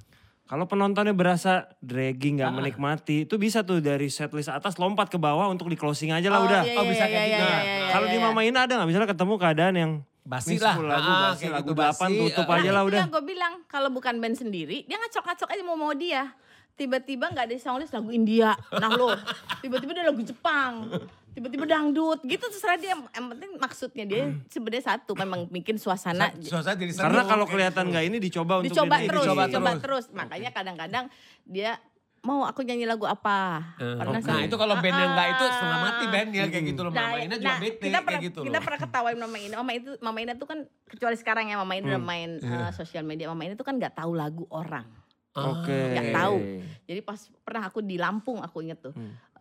Kalau 0.44 0.66
penontonnya 0.66 1.12
berasa 1.12 1.64
dragging, 1.80 2.36
nggak 2.36 2.52
menikmati, 2.52 3.24
itu 3.24 3.34
bisa 3.36 3.62
tuh 3.62 3.80
dari 3.80 4.06
setlist 4.06 4.50
atas 4.50 4.76
lompat 4.76 5.08
ke 5.08 5.16
bawah 5.16 5.48
untuk 5.48 5.66
di 5.66 5.74
closing 5.74 6.12
aja 6.12 6.28
lah 6.28 6.38
Oh, 6.38 6.44
udah. 6.44 6.60
iya, 6.62 6.76
Oh, 6.76 6.84
bisa 6.84 7.04
iya, 7.04 7.08
kayak 7.08 7.24
iya, 7.24 7.32
gitu. 7.32 7.40
iya, 7.40 7.48
Nah, 7.48 7.62
iya, 7.64 7.88
kalau 7.88 8.04
iya, 8.04 8.12
di 8.12 8.18
iya. 8.18 8.26
Mama 8.26 8.40
Ina 8.42 8.58
ada 8.60 8.72
nggak 8.74 8.88
misalnya 8.88 9.08
ketemu 9.08 9.34
keadaan 9.38 9.74
yang 9.74 9.92
Basi 10.22 10.54
"Nih, 10.54 10.60
lah. 10.60 10.74
10 10.76 10.86
lagu 10.86 11.08
Ah, 11.08 11.20
basi, 11.24 11.44
lagu 11.48 11.66
gitu, 11.66 11.74
8 11.74 11.82
basi. 11.82 12.14
tutup 12.20 12.46
Ah, 12.46 12.54
aja 12.54 12.70
lah 12.70 12.82
itu 12.82 12.88
udah. 12.88 13.00
yang 13.00 13.10
gue 13.10 13.24
bilang 13.24 13.52
kalau 13.66 13.88
bukan 13.88 14.14
band 14.18 14.36
sendiri 14.36 14.84
dia 14.84 14.94
ngacok-ngacok 14.96 15.48
aja 15.48 15.62
mau 15.62 15.74
mau 15.74 15.90
dia 15.92 16.30
tiba-tiba 16.72 17.26
nggak 17.26 17.44
ada 17.44 17.56
songlist 17.58 17.90
lagu 17.90 18.06
India 18.08 18.54
nah 18.72 18.86
lo 18.88 19.10
tiba-tiba 19.58 19.92
dia 19.92 20.04
lagu 20.04 20.22
Jepang 20.22 20.86
tiba-tiba 21.32 21.64
dangdut 21.64 22.20
gitu 22.22 22.44
terserah 22.44 22.76
dia 22.76 22.92
yang 22.92 23.26
penting 23.28 23.50
maksudnya 23.56 24.04
dia 24.04 24.22
sebenarnya 24.46 24.84
satu 24.86 25.12
memang 25.14 25.48
bikin 25.48 25.76
suasana 25.76 26.28
Suasana 26.38 26.74
jadi 26.74 26.92
seru. 26.92 27.04
Karena 27.04 27.22
kalau 27.24 27.44
kelihatan 27.44 27.84
nggak 27.88 28.04
ini 28.04 28.16
dicoba 28.18 28.58
untuk 28.58 28.68
dicoba 28.68 28.94
ini, 28.96 29.06
terus 29.06 29.24
dicoba 29.24 29.42
dicoba, 29.46 29.70
terus. 29.70 29.80
terus 29.80 30.04
makanya 30.12 30.50
kadang-kadang 30.50 31.04
dia 31.42 31.80
mau 32.20 32.44
aku 32.44 32.62
nyanyi 32.62 32.84
lagu 32.84 33.02
apa 33.02 33.74
Eh, 33.76 33.98
pernah 33.98 34.14
Nah 34.14 34.38
sih. 34.38 34.46
itu 34.46 34.54
kalau 34.54 34.78
band 34.78 34.94
yang 34.94 35.10
enggak 35.10 35.28
itu 35.32 35.44
setengah 35.48 35.74
Ah. 35.74 35.82
mati 35.82 36.04
bandnya 36.06 36.44
kayak 36.46 36.64
gitu 36.68 36.80
loh. 36.80 36.92
Mama 36.92 37.16
Ina 37.18 37.34
juga 37.34 37.48
nah, 37.48 37.58
bete 37.58 37.82
kita 37.82 37.90
pernah, 37.90 38.06
kayak 38.06 38.22
gitu 38.22 38.40
Kita 38.40 38.52
loh. 38.52 38.62
pernah 38.62 38.78
ketawain 38.78 39.18
Mama 39.18 39.38
Ina. 39.40 39.54
Mama 39.56 39.72
itu 39.72 39.90
Mama 39.98 40.18
Ina 40.20 40.32
tuh 40.32 40.46
kan 40.46 40.58
kecuali 40.86 41.16
sekarang 41.16 41.44
ya 41.48 41.56
Mama 41.56 41.74
Ina 41.74 41.82
Hmm. 41.82 41.90
udah 41.90 42.02
main 42.04 42.30
Iya. 42.38 42.58
eh, 42.60 42.72
sosial 42.72 43.02
media. 43.02 43.26
Mama 43.26 43.42
Ina 43.42 43.54
tuh 43.54 43.64
kan 43.64 43.74
nggak 43.74 43.96
tahu 43.96 44.14
lagu 44.14 44.46
orang. 44.48 44.86
Oke. 45.32 45.80
Nggak 45.96 46.12
tahu. 46.12 46.36
Jadi 46.84 47.00
pas 47.00 47.20
pernah 47.40 47.62
aku 47.66 47.80
di 47.80 47.96
Lampung 47.96 48.44
aku 48.44 48.60
inget 48.60 48.84
tuh. 48.84 48.92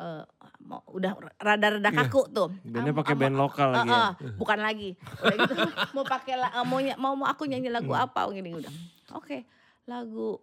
eh, 0.01 0.23
mau 0.63 0.82
udah 0.88 1.13
rada-rada 1.36 1.91
kaku 1.91 2.32
tuh. 2.32 2.47
Hmm. 2.47 2.63
Iya. 2.63 2.71
Bandnya 2.73 2.93
pakai 2.95 3.15
band 3.15 3.36
lokal 3.36 3.69
eh, 3.69 3.73
lagi 3.75 3.91
ya? 3.91 3.99
eh, 3.99 4.12
bukan 4.39 4.60
lagi. 4.60 4.89
Udah 5.19 5.36
gitu 5.36 5.54
mau 5.95 6.06
pakai 6.08 6.34
eh, 6.39 6.63
mau 6.63 6.80
mau 6.95 7.13
mau 7.19 7.27
aku 7.27 7.43
nyanyi 7.43 7.67
lagu 7.67 7.91
Hmm. 7.91 8.04
apa 8.04 8.23
gini 8.32 8.56
udah. 8.56 8.73
Oke, 9.13 9.43
lagu 9.84 10.39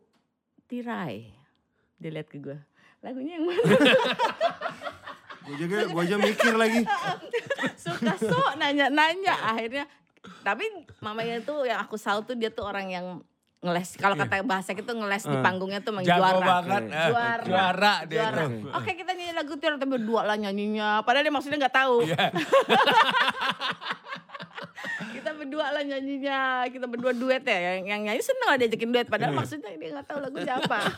Tirai. 0.68 1.32
Dia 1.96 2.10
lihat 2.12 2.28
ke 2.28 2.38
gue. 2.38 2.58
Lagunya 3.00 3.40
yang 3.40 3.48
mana? 3.48 3.62
Gue 5.48 5.56
juga, 5.56 5.88
gue 5.88 6.02
aja 6.04 6.16
mikir 6.20 6.52
lagi. 6.52 6.84
suka 7.82 8.20
sok 8.20 8.60
nanya-nanya 8.60 9.32
akhirnya 9.48 9.88
tapi 10.44 10.66
mamanya 11.00 11.40
tuh 11.40 11.64
yang 11.64 11.80
aku 11.80 11.96
salut 11.96 12.28
tuh 12.28 12.36
dia 12.36 12.52
tuh 12.52 12.68
orang 12.68 12.92
yang 12.92 13.06
ngeles 13.60 13.88
kalau 13.94 14.14
kata 14.14 14.38
bahasa 14.42 14.70
kita 14.70 14.92
ngeles 14.92 15.24
di 15.24 15.34
Eh. 15.34 15.42
panggungnya 15.42 15.80
tuh 15.80 15.90
Jago 15.98 16.14
juara 16.14 16.38
banget. 16.38 16.82
Oke. 16.84 16.94
eh, 16.94 17.06
juara 17.10 17.42
Juara 17.42 17.94
dia 18.04 18.18
juara. 18.20 18.42
tuh. 18.44 18.70
oke 18.72 18.90
kita 18.94 19.10
nyanyi 19.12 19.34
lagu 19.34 19.52
tiar 19.54 19.74
tapi 19.74 19.90
berdua 19.90 20.20
lah 20.22 20.36
nyanyinya 20.36 21.02
padahal 21.02 21.22
dia 21.22 21.34
maksudnya 21.34 21.58
nggak 21.60 21.76
tahu 21.76 21.96
Iya. 22.04 22.24
kita 25.10 25.30
berdua 25.32 25.66
lah 25.70 25.82
nyanyinya 25.82 26.38
kita 26.66 26.84
berdua 26.84 27.12
duet 27.12 27.42
ya 27.42 27.58
yang, 27.70 27.84
yang 27.86 28.00
nyanyi 28.02 28.20
seneng 28.20 28.46
lah 28.46 28.56
diajakin 28.56 28.90
duet 28.90 29.06
padahal 29.06 29.32
maksudnya 29.34 29.70
dia 29.72 29.88
nggak 29.90 30.06
tahu 30.06 30.18
lagu 30.20 30.36
siapa 30.38 30.78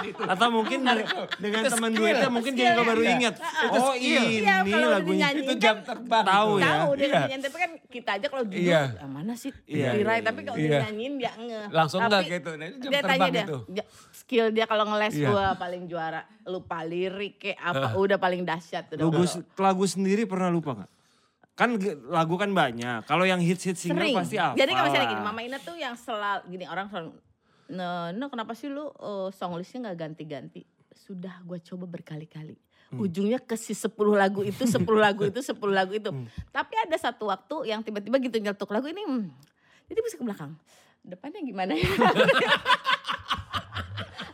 Atau 0.00 0.48
mungkin 0.50 0.80
dari- 0.80 1.04
dengan 1.36 1.62
teman 1.66 1.92
duetnya 1.92 2.28
mungkin 2.30 2.52
dia 2.54 2.72
juga 2.72 2.82
baru 2.86 3.02
Iya. 3.02 3.12
ingat. 3.12 3.34
Itu 3.36 3.78
Oh 3.78 3.92
skill. 3.92 4.22
ini 4.22 4.36
Iya, 4.40 4.54
kalau 4.62 4.72
udah 4.80 4.90
lagunya. 4.96 5.26
Itu 5.30 5.42
kan 5.44 5.58
jam 5.58 5.76
terbang. 5.82 6.24
Tahu 6.24 6.50
ya. 6.52 6.64
tahu 6.64 6.90
dia 6.90 7.04
Iya. 7.04 7.12
nyanyiin 7.12 7.40
tapi 7.40 7.56
kan 7.58 7.70
kita 7.84 8.10
aja 8.16 8.26
kalau 8.26 8.44
Iya. 8.48 8.80
"Ah, 8.96 9.08
mana 9.10 9.32
sih 9.34 9.52
Iya, 9.66 9.88
Tirai 9.92 10.16
iya, 10.16 10.24
tapi 10.24 10.40
kalau 10.40 10.56
iya. 10.56 10.68
dia 10.70 10.80
nyanyiin 10.88 11.14
dia 11.18 11.32
nge 11.34 11.60
Langsung 11.70 12.00
nggak 12.00 12.22
gitu. 12.24 12.50
Nah, 12.54 12.66
itu 12.66 12.76
jam 12.78 12.90
dia 12.90 13.00
tanya 13.02 13.28
dia 13.28 13.44
itu. 13.44 13.58
"Ja- 13.70 13.88
skill 14.10 14.46
dia 14.50 14.64
kalau 14.64 14.84
ngeles 14.86 15.14
Iya. 15.14 15.28
gua 15.28 15.46
paling 15.54 15.82
juara 15.84 16.20
lupa 16.42 16.78
lirik 16.82 17.34
kayak 17.38 17.58
apa 17.60 17.86
udah 17.94 18.16
paling 18.16 18.42
dahsyat 18.42 18.88
udah 18.90 19.04
lagu 19.58 19.84
sendiri 19.84 20.24
pernah 20.24 20.48
lupa 20.48 20.74
nggak? 20.74 20.90
Kan 21.60 21.76
lagu 22.08 22.34
kan 22.34 22.48
banyak. 22.48 23.04
Kalau 23.04 23.28
yang 23.28 23.36
hits-hits 23.36 23.84
single 23.84 24.00
sering 24.00 24.16
pasti 24.16 24.40
apa? 24.40 24.56
jadi 24.56 24.72
kalau 24.72 24.88
misalnya 24.88 25.08
gini 25.12 25.22
Mama 25.22 25.40
Ina 25.44 25.58
tuh 25.60 25.76
yang 25.76 25.92
selalu 25.92 26.40
gini 26.48 26.64
orang 26.64 26.88
selalu 26.88 27.12
no, 27.68 27.88
no 28.10 28.24
kenapa 28.26 28.56
sih 28.56 28.66
lu 28.66 28.88
uh, 28.88 29.28
song 29.28 29.60
listnya 29.60 29.92
nggak 29.92 29.98
ganti-ganti 30.00 30.64
sudah 30.90 31.44
gua 31.44 31.60
coba 31.60 31.84
berkali-kali 31.86 32.56
Hmm. 32.90 33.06
ujungnya 33.06 33.38
ke 33.38 33.54
si 33.54 33.70
10 33.70 33.86
lagu 34.18 34.42
itu 34.42 34.66
10 34.66 34.82
lagu 34.98 35.22
itu 35.22 35.38
10 35.38 35.54
lagu 35.70 35.94
itu 35.94 36.10
Hmm. 36.10 36.26
tapi 36.50 36.74
ada 36.74 36.98
satu 36.98 37.30
waktu 37.30 37.70
yang 37.70 37.86
tiba-tiba 37.86 38.18
gitu 38.18 38.42
nyetuk 38.42 38.66
lagu 38.66 38.90
ini 38.90 39.06
hmm, 39.06 39.30
jadi 39.86 40.00
bisa 40.02 40.18
ke 40.18 40.26
belakang 40.26 40.58
depannya 41.06 41.38
gimana 41.38 41.78
ya 41.78 41.86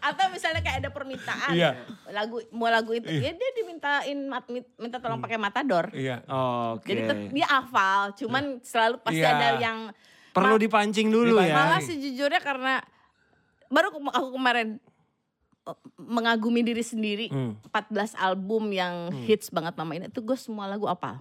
atau 0.06 0.26
misalnya 0.28 0.60
kayak 0.60 0.78
ada 0.78 0.90
permintaan 0.90 1.50
Iya. 1.50 1.70
lagu 2.08 2.38
mau 2.50 2.66
lagu 2.66 2.90
itu 2.90 3.06
ya 3.06 3.30
dia 3.30 3.50
dimintain 3.52 4.18
mat- 4.24 4.46
minta 4.74 4.96
tolong 4.96 5.18
pakai 5.18 5.36
matador 5.36 5.90
Iya. 5.90 6.22
Oh, 6.26 6.76
Oke. 6.76 6.88
jadi 6.88 7.00
dia 7.28 7.46
hafal 7.48 8.14
cuman 8.14 8.60
selalu 8.60 8.96
pasti 9.00 9.18
Iya. 9.18 9.32
ada 9.32 9.48
yang 9.58 9.78
Perlu 10.30 10.56
dipancing 10.56 11.08
dulu 11.08 11.38
ya. 11.38 11.52
malah 11.52 11.80
sejujurnya 11.80 12.38
karena 12.38 12.84
baru 13.66 13.90
aku, 13.90 14.28
kemarin 14.32 14.78
eh, 15.64 15.78
mengagumi 15.96 16.60
diri 16.60 16.80
sendiri 16.80 17.26
Hmm. 17.26 17.58
14 17.64 18.14
album 18.14 18.70
yang 18.70 18.94
hits 19.24 19.48
banget 19.48 19.74
mama 19.74 19.92
ini 19.92 20.06
itu 20.06 20.20
gue 20.20 20.36
semua 20.36 20.64
lagu 20.64 20.86
apal 20.86 21.18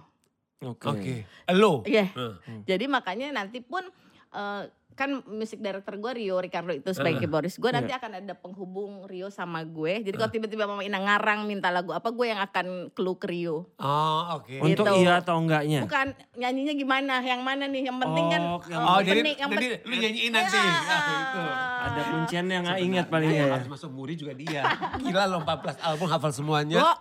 Oke. 0.58 0.88
Oke. 0.88 1.14
Lo. 1.52 1.82
Iya. 1.82 2.08
Hmm. 2.12 2.62
jadi 2.62 2.86
makanya 2.86 3.28
nanti 3.30 3.58
pun 3.58 3.82
eh, 4.28 4.62
kan 4.96 5.20
musik 5.22 5.60
director 5.60 5.92
gue 5.94 6.12
Rio 6.16 6.40
Ricardo 6.40 6.72
itu 6.72 6.88
sebagai 6.90 7.16
Eh, 7.16 7.22
keyboardist 7.22 7.56
gue 7.56 7.68
nanti 7.68 7.92
akan 7.92 8.16
ada 8.16 8.32
penghubung 8.32 9.04
Rio 9.04 9.28
sama 9.28 9.60
gue 9.60 10.00
jadi 10.00 10.14
kalau 10.14 10.32
tiba-tiba 10.32 10.64
mama 10.64 10.80
Ina 10.80 10.96
ngarang 10.98 11.44
minta 11.44 11.68
lagu 11.68 11.92
apa 11.92 12.08
gue 12.08 12.26
yang 12.26 12.40
akan 12.40 12.66
clue 12.90 13.14
ke 13.14 13.28
Rio 13.28 13.68
Oh, 13.76 14.20
oke. 14.34 14.56
Untuk 14.58 14.88
Gitu. 14.88 15.04
iya 15.04 15.20
atau 15.20 15.36
enggaknya? 15.36 15.84
bukan 15.84 16.06
nyanyinya 16.34 16.72
gimana 16.74 17.14
yang 17.20 17.40
mana 17.40 17.64
nih 17.66 17.84
yang 17.84 17.98
penting 17.98 18.26
kan 18.26 18.40
Oh, 18.42 18.58
yang- 18.62 18.80
eh, 18.80 18.88
Oh, 18.88 19.00
jadi, 19.02 19.20
yang 19.36 19.50
jadi 19.50 19.66
pen- 19.70 19.82
lu 19.84 19.94
nyanyiin 19.94 20.32
nanti. 20.32 20.56
Ya. 20.56 20.64
Ah, 20.64 21.00
itu. 21.14 21.40
Ada 21.84 22.00
kuncian 22.08 22.44
yang 22.46 22.62
nggak 22.64 22.80
ingat 22.80 23.06
paling 23.06 23.28
Yang 23.28 23.36
ya. 23.42 23.52
harus 23.52 23.68
masuk 23.68 23.90
muri 23.90 24.14
juga 24.14 24.32
dia. 24.32 24.64
Gila 24.98 25.22
lo 25.26 25.38
14 25.38 25.76
album 25.78 26.08
hafal 26.08 26.32
semuanya. 26.32 26.80
Gue 26.80 26.92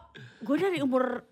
gue 0.43 0.57
dari 0.59 0.79
umur 0.79 1.23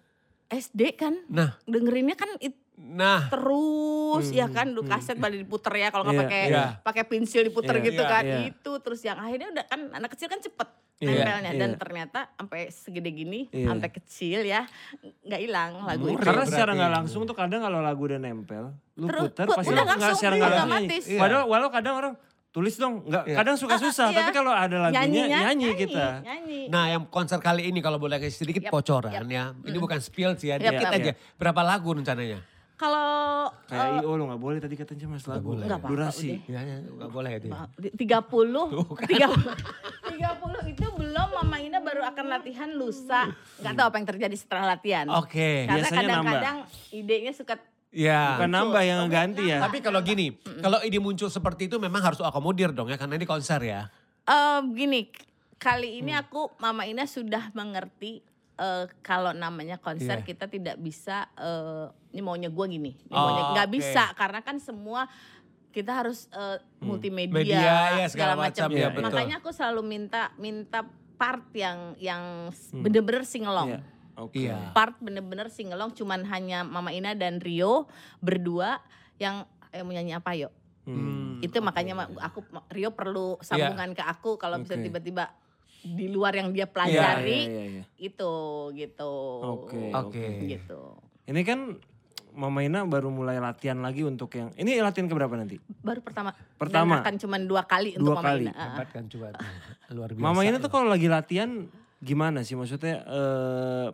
SD 0.47 0.95
kan 0.95 1.13
Nah, 1.27 1.59
dengerinnya 1.63 2.15
kan 2.15 2.31
it- 2.39 2.62
nah. 2.75 3.27
terus 3.27 4.29
ya 4.29 4.45
kan 4.47 4.65
dulu 4.67 4.83
kaset 4.83 5.15
balik 5.15 5.41
diputer 5.41 5.73
ya 5.75 5.87
kalau 5.87 6.03
nggak 6.03 6.15
Iya, 6.15 6.23
pakai 6.23 6.41
iya. 6.47 6.65
pakai 6.79 7.03
pensil 7.03 7.41
diputer 7.43 7.75
Iya, 7.75 7.85
gitu 7.85 8.01
iya, 8.01 8.11
kan 8.11 8.23
iya. 8.23 8.37
itu 8.47 8.71
terus 8.79 9.01
yang 9.01 9.17
akhirnya 9.17 9.47
udah 9.51 9.65
kan 9.65 9.79
anak 9.91 10.09
kecil 10.11 10.27
kan 10.27 10.39
cepet 10.39 10.69
Iya, 10.95 11.09
nempelnya 11.11 11.51
dan 11.53 11.69
iya. 11.69 11.77
ternyata 11.77 12.19
sampai 12.31 12.61
segede 12.69 13.09
gini 13.09 13.39
Iya. 13.47 13.67
sampai 13.67 13.89
kecil 13.91 14.39
ya 14.41 14.61
nggak 15.19 15.41
hilang 15.41 15.71
lagu 15.81 16.03
itu 16.03 16.11
Murah. 16.11 16.23
Karena 16.23 16.37
berarti. 16.39 16.51
secara 16.51 16.71
nggak 16.73 16.91
langsung 16.93 17.21
tuh 17.23 17.35
kadang 17.35 17.61
kalau 17.61 17.79
lagu 17.79 18.01
udah 18.03 18.19
nempel, 18.19 18.63
lu 18.95 19.05
Terus, 19.07 19.21
puter 19.23 19.45
pu- 19.45 19.55
pasti 19.55 19.67
udah 19.67 19.75
lu 19.75 19.83
nggak 19.83 19.97
langsung, 19.99 20.15
secara 20.15 20.33
nggak 20.33 20.47
langsung 20.47 20.69
otomatis. 20.69 21.03
nyanyi. 21.03 21.19
Padahal 21.19 21.43
walau 21.45 21.69
kadang 21.69 21.95
orang 21.95 22.13
tulis 22.49 22.75
dong, 22.75 22.93
nggak 23.03 23.23
Iya. 23.25 23.35
kadang 23.35 23.55
suka 23.57 23.75
susah, 23.75 24.07
iya. 24.07 24.17
tapi 24.19 24.31
kalau 24.31 24.53
ada 24.53 24.77
lagunya 24.79 25.25
nyanyi, 25.43 25.69
kita. 25.75 26.21
nyanyi 26.21 26.59
Nah 26.69 26.85
yang 26.87 27.03
konser 27.07 27.37
kali 27.37 27.65
ini 27.65 27.81
kalau 27.81 27.97
boleh 27.97 28.17
kasih 28.19 28.37
sedikit 28.39 28.63
Yap, 28.63 28.71
bocoran 28.71 29.09
yap. 29.11 29.25
ya. 29.27 29.43
Ini 29.65 29.77
bukan 29.77 29.97
spill 29.99 30.37
sih 30.37 30.47
ya, 30.47 30.55
Yap, 30.55 30.71
dikit 30.71 30.87
yap. 30.87 30.97
aja. 31.01 31.11
Berapa 31.35 31.61
lagu 31.61 31.89
rencananya? 31.91 32.52
Kalau 32.83 33.47
Kayak 33.65 33.87
eh, 33.89 33.99
IO 33.99 34.11
lu 34.13 34.23
nggak 34.25 34.41
boleh 34.41 34.59
tadi 34.59 34.75
katanya 34.75 35.07
mas 35.09 35.23
lagu. 35.23 35.47
boleh. 35.47 35.63
Nggak 35.63 35.79
apa-apa, 35.79 35.91
Durasi. 35.95 36.31
Ya, 36.45 36.59
ya, 36.61 36.77
nggak 36.83 37.09
boleh 37.09 37.31
dia. 37.39 37.51
Ba- 37.53 37.71
di- 37.73 37.95
30 37.95 38.67
30 38.99 40.11
30 40.11 40.67
itu 40.67 40.85
belum 40.91 41.27
Mama 41.33 41.57
Ina 41.57 41.79
baru 41.79 42.03
akan 42.03 42.25
latihan 42.27 42.69
lusa. 42.69 43.31
Nggak 43.57 43.73
tahu 43.73 43.85
apa 43.85 43.97
yang 43.97 44.07
terjadi 44.09 44.35
setelah 44.35 44.65
latihan. 44.69 45.05
Oke. 45.09 45.63
Karena 45.63 45.75
Biasanya 45.79 45.99
kadang-kadang 46.03 46.57
idenya 46.91 47.31
suka 47.31 47.55
Ya. 47.89 48.35
Bukan 48.35 48.49
nambah 48.49 48.81
yang 48.81 49.05
ganti 49.07 49.47
ya. 49.47 49.61
Tapi 49.61 49.77
kalau 49.77 50.01
gini, 50.01 50.33
kalau 50.59 50.81
ide 50.81 50.97
muncul 50.97 51.29
seperti 51.29 51.69
itu 51.69 51.77
memang 51.77 52.01
harus 52.01 52.17
akomodir 52.19 52.73
dong 52.73 52.89
ya, 52.89 52.97
karena 52.97 53.15
ini 53.15 53.23
konser 53.23 53.61
ya. 53.61 53.85
eh 54.23 54.59
gini, 54.67 55.13
kali 55.55 55.99
ini 55.99 56.09
Hmm. 56.11 56.21
aku 56.21 56.41
Mama 56.57 56.83
Ina 56.83 57.05
sudah 57.05 57.53
mengerti 57.53 58.25
eh, 58.55 58.85
kalau 59.01 59.29
namanya 59.31 59.77
konser 59.77 60.19
Iya. 60.19 60.25
kita 60.25 60.45
tidak 60.47 60.77
bisa 60.77 61.29
eh, 61.35 61.85
ini 62.13 62.21
maunya 62.21 62.47
gue 62.47 62.65
gini, 62.69 62.91
ini 62.93 63.09
Oh, 63.09 63.17
maunya 63.19 63.43
nggak 63.51 63.67
oke. 63.67 63.73
bisa 63.73 64.03
karena 64.13 64.39
kan 64.39 64.57
semua 64.57 65.09
kita 65.67 65.91
harus 65.91 66.29
multimedia 66.77 67.33
Hmm. 67.33 67.41
Media, 67.43 67.73
ya, 67.97 68.07
segala 68.07 68.37
macam, 68.37 68.69
ya, 68.69 68.87
betul. 68.87 69.09
Makanya 69.09 69.35
aku 69.41 69.49
selalu 69.49 69.81
minta 69.81 70.29
minta 70.37 70.85
part 71.15 71.49
yang 71.51 71.97
yang 71.97 72.21
Hmm. 72.69 72.81
bener-bener 72.81 73.23
singelong. 73.23 73.73
Iya. 73.73 73.81
Oke. 74.13 74.45
Iya. 74.45 74.69
Part 74.71 75.01
bener-bener 75.01 75.49
singelong 75.49 75.89
cuman 75.91 76.21
hanya 76.27 76.61
Mama 76.61 76.89
Ina 76.89 77.13
dan 77.13 77.41
Rio 77.41 77.89
berdua 78.19 78.77
yang 79.17 79.49
eh, 79.69 79.81
mau 79.81 79.89
nyanyi 79.89 80.13
apa 80.13 80.37
yuk? 80.37 80.53
Hmm. 80.83 81.39
itu 81.39 81.55
makanya 81.57 81.95
ma- 81.97 82.11
aku 82.19 82.43
Rio 82.67 82.91
perlu 82.91 83.39
sambungan 83.39 83.91
ke 83.91 84.03
aku 84.03 84.35
kalau 84.35 84.59
bisa 84.59 84.75
Oke. 84.75 84.83
tiba-tiba 84.83 85.31
di 85.81 86.07
luar 86.07 86.35
yang 86.35 86.51
dia 86.51 86.63
Iya, 86.63 86.69
pelajari 86.69 87.39
iya, 87.41 87.47
iya, 87.49 87.63
iya. 87.73 87.83
itu 87.97 88.33
gitu 88.73 89.13
Oke, 89.41 89.79
Oke. 89.89 90.27
gitu 90.45 90.99
Ini 91.23 91.41
kan 91.41 91.79
Mama 92.33 92.59
Ina 92.61 92.81
baru 92.83 93.07
mulai 93.07 93.37
latihan 93.37 93.77
lagi 93.77 94.01
untuk 94.01 94.33
yang 94.33 94.49
ini 94.55 94.81
latihan 94.81 95.05
keberapa 95.05 95.33
nanti? 95.33 95.61
baru 95.79 96.01
pertama 96.01 96.33
Pertama. 96.57 96.97
dan 96.97 97.05
akan 97.05 97.15
cuma 97.17 97.37
dua 97.37 97.61
kali 97.63 97.93
Dua 97.93 98.01
untuk 98.01 98.13
Mama 98.19 98.29
kali. 98.29 98.45
Ina. 98.49 98.53
Hebat 98.73 98.89
kan 98.89 99.03
coba. 99.05 99.25
Luar 99.89 100.09
biasa. 100.11 100.25
Mama 100.25 100.41
Ina 100.41 100.57
tuh 100.57 100.71
kalau 100.71 100.87
lagi 100.89 101.05
latihan 101.05 101.49
gimana 101.99 102.41
sih 102.41 102.57
maksudnya 102.57 102.99
eh 102.99 103.87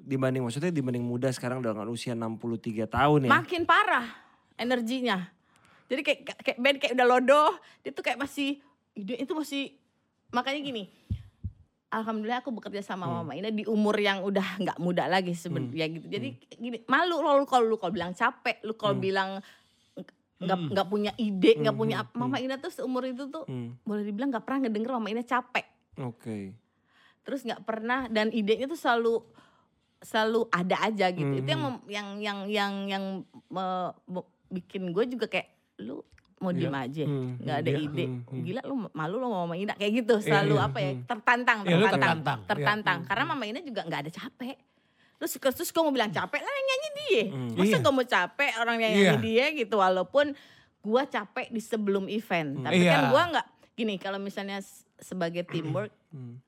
dibanding 0.00 0.42
maksudnya 0.42 0.68
dibanding 0.68 1.00
muda 1.00 1.30
sekarang 1.30 1.60
dengan 1.60 1.86
usia 1.86 2.12
63 2.12 2.88
tahun 2.88 3.20
ya. 3.24 3.30
makin 3.30 3.62
parah 3.62 4.08
energinya 4.56 5.28
jadi 5.86 6.00
kayak 6.02 6.20
kayak 6.40 6.58
band 6.58 6.76
kayak 6.80 6.92
udah 6.96 7.06
lodoh 7.06 7.50
dia 7.80 7.92
tuh 7.92 8.02
kayak 8.02 8.18
masih 8.18 8.58
ide 8.92 9.14
itu 9.16 9.32
masih 9.32 9.76
makanya 10.30 10.60
gini 10.60 10.88
Alhamdulillah 11.90 12.38
aku 12.38 12.54
bekerja 12.54 12.80
sama 12.80 13.04
Hmm. 13.04 13.14
Mama 13.20 13.32
Ina 13.34 13.50
di 13.50 13.66
umur 13.66 13.98
yang 13.98 14.22
udah 14.22 14.62
nggak 14.62 14.78
muda 14.78 15.10
lagi 15.10 15.34
sebenarnya 15.34 15.90
gitu. 15.90 16.06
Jadi 16.06 16.28
gini, 16.52 16.78
malu 16.86 17.18
lo 17.18 17.34
lu 17.34 17.44
kalau 17.44 17.66
lu 17.66 17.76
kalau 17.76 17.90
bilang 17.90 18.14
capek, 18.14 18.62
lu 18.62 18.74
kalau 18.74 18.94
Hmm. 18.94 19.02
bilang 19.02 19.30
nggak 20.40 20.58
nggak 20.72 20.86
punya 20.88 21.12
ide, 21.16 21.58
nggak 21.58 21.76
punya 21.76 21.96
apa. 22.00 22.14
Mama 22.14 22.38
Ina 22.38 22.56
tuh 22.56 22.70
seumur 22.70 23.04
itu 23.04 23.26
tuh 23.26 23.44
Hmm, 23.44 23.74
boleh 23.82 24.06
dibilang 24.06 24.30
nggak 24.30 24.40
pernah 24.40 24.58
ngedenger 24.64 24.90
Mama 24.94 25.08
Ina 25.10 25.20
capek. 25.20 25.66
Oke. 26.00 26.54
Terus 27.20 27.42
nggak 27.42 27.62
pernah 27.62 28.06
dan 28.06 28.30
idenya 28.30 28.64
tuh 28.64 28.78
selalu 28.78 29.20
selalu 30.00 30.48
ada 30.48 30.80
aja 30.80 31.12
gitu. 31.12 31.28
Itu 31.36 31.44
yang 31.44 31.62
Hmm. 31.66 31.84
yang 31.90 32.08
yang 32.16 32.38
yang 32.48 32.72
yang 32.86 33.04
me- 33.50 33.94
me- 34.06 34.30
bikin 34.48 34.94
gue 34.94 35.04
juga 35.10 35.26
kayak 35.26 35.50
lu 35.78 36.00
mau 36.40 36.56
diem 36.56 36.72
aja, 36.72 37.04
Hmm, 37.04 37.36
nggak 37.36 37.56
ada 37.60 37.70
iya, 37.70 37.84
ide, 37.84 38.04
hmm, 38.08 38.20
hmm. 38.24 38.42
gila 38.48 38.60
lu 38.64 38.74
malu 38.96 39.16
lo 39.20 39.28
sama 39.28 39.38
Mama 39.44 39.54
Ina 39.54 39.74
kayak 39.76 39.92
gitu 39.92 40.14
selalu 40.24 40.56
iya, 40.56 40.66
apa 40.66 40.78
ya 40.80 40.92
hmm. 40.96 41.02
tertantang, 41.04 41.58
Iya, 41.60 41.76
lu 41.76 41.84
tertantang, 41.84 42.00
tertantang, 42.00 42.38
iya. 42.40 42.48
tertantang. 42.48 42.98
Karena 43.04 43.24
Mama 43.28 43.44
Ina 43.44 43.60
juga 43.60 43.80
nggak 43.84 44.00
ada 44.00 44.10
capek. 44.10 44.56
Terus 45.20 45.32
terus 45.36 45.68
gue 45.68 45.82
mau 45.84 45.92
bilang 45.92 46.08
capek 46.08 46.40
lah 46.40 46.48
yang 46.50 46.66
nyanyi 46.66 46.88
dia, 46.96 47.22
Hmm. 47.28 47.50
masa 47.52 47.68
Iya. 47.68 47.78
gue 47.78 47.92
mau 47.92 48.06
capek 48.08 48.52
orang 48.56 48.76
yang 48.80 48.92
Iya. 48.92 49.00
nyanyi 49.12 49.18
dia 49.20 49.44
gitu 49.52 49.74
walaupun 49.76 50.26
gue 50.80 51.02
capek 51.06 51.46
di 51.52 51.60
sebelum 51.60 52.04
event, 52.08 52.50
tapi 52.64 52.80
kan 52.82 53.00
Iya. 53.04 53.10
gue 53.12 53.22
nggak 53.36 53.46
gini 53.76 53.94
kalau 53.96 54.16
misalnya 54.16 54.64
sebagai 54.96 55.44
teamwork 55.44 55.92
Hmm, 56.10 56.42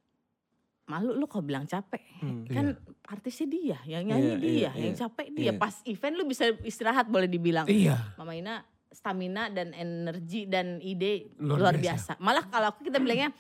malu 0.85 1.15
lu 1.15 1.25
kok 1.25 1.41
bilang 1.41 1.65
capek 1.65 2.03
hmm. 2.19 2.51
kan 2.51 2.75
artisnya 3.07 3.47
dia 3.47 3.79
yang 3.87 4.05
nyanyi 4.05 4.27
Iya, 4.27 4.37
dia 4.37 4.51
iya, 4.51 4.71
yang 4.75 4.95
iya. 4.97 5.01
capek 5.07 5.27
dia 5.31 5.45
Iya. 5.49 5.53
pas 5.55 5.75
event 5.87 6.15
lu 6.17 6.25
bisa 6.27 6.45
istirahat 6.65 7.07
boleh 7.07 7.29
dibilang 7.29 7.65
Iya. 7.65 8.17
Mama 8.19 8.35
Ina 8.35 8.65
stamina 8.93 9.49
dan 9.49 9.73
energi 9.73 10.45
dan 10.45 10.79
ide 10.79 11.33
Luar 11.37 11.59
luar, 11.63 11.75
biasa. 11.75 12.15
biasa. 12.15 12.23
malah 12.23 12.45
kalau 12.47 12.71
aku 12.71 12.85
kita 12.85 12.97
bilangnya 12.97 13.33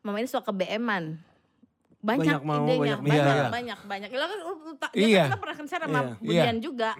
Mama 0.00 0.18
Ina 0.18 0.26
suka 0.26 0.44
ke 0.44 0.54
BM-an 0.54 1.18
banyak, 1.98 2.38
Banyak 2.38 2.40
mau, 2.40 2.62
idenya, 2.62 2.78
banyak 2.94 2.98
banyak, 3.00 3.24
minta. 3.26 3.50
banyak, 3.50 3.78
banyak, 3.82 4.08
kan, 4.12 4.38
uh, 4.38 4.90
Iya. 4.94 5.18
kan 5.18 5.26
kita 5.26 5.38
pernah 5.38 5.56
konser 5.56 5.78
sama 5.80 5.98
Iya. 5.98 6.14
Budian 6.20 6.56
juga, 6.60 6.90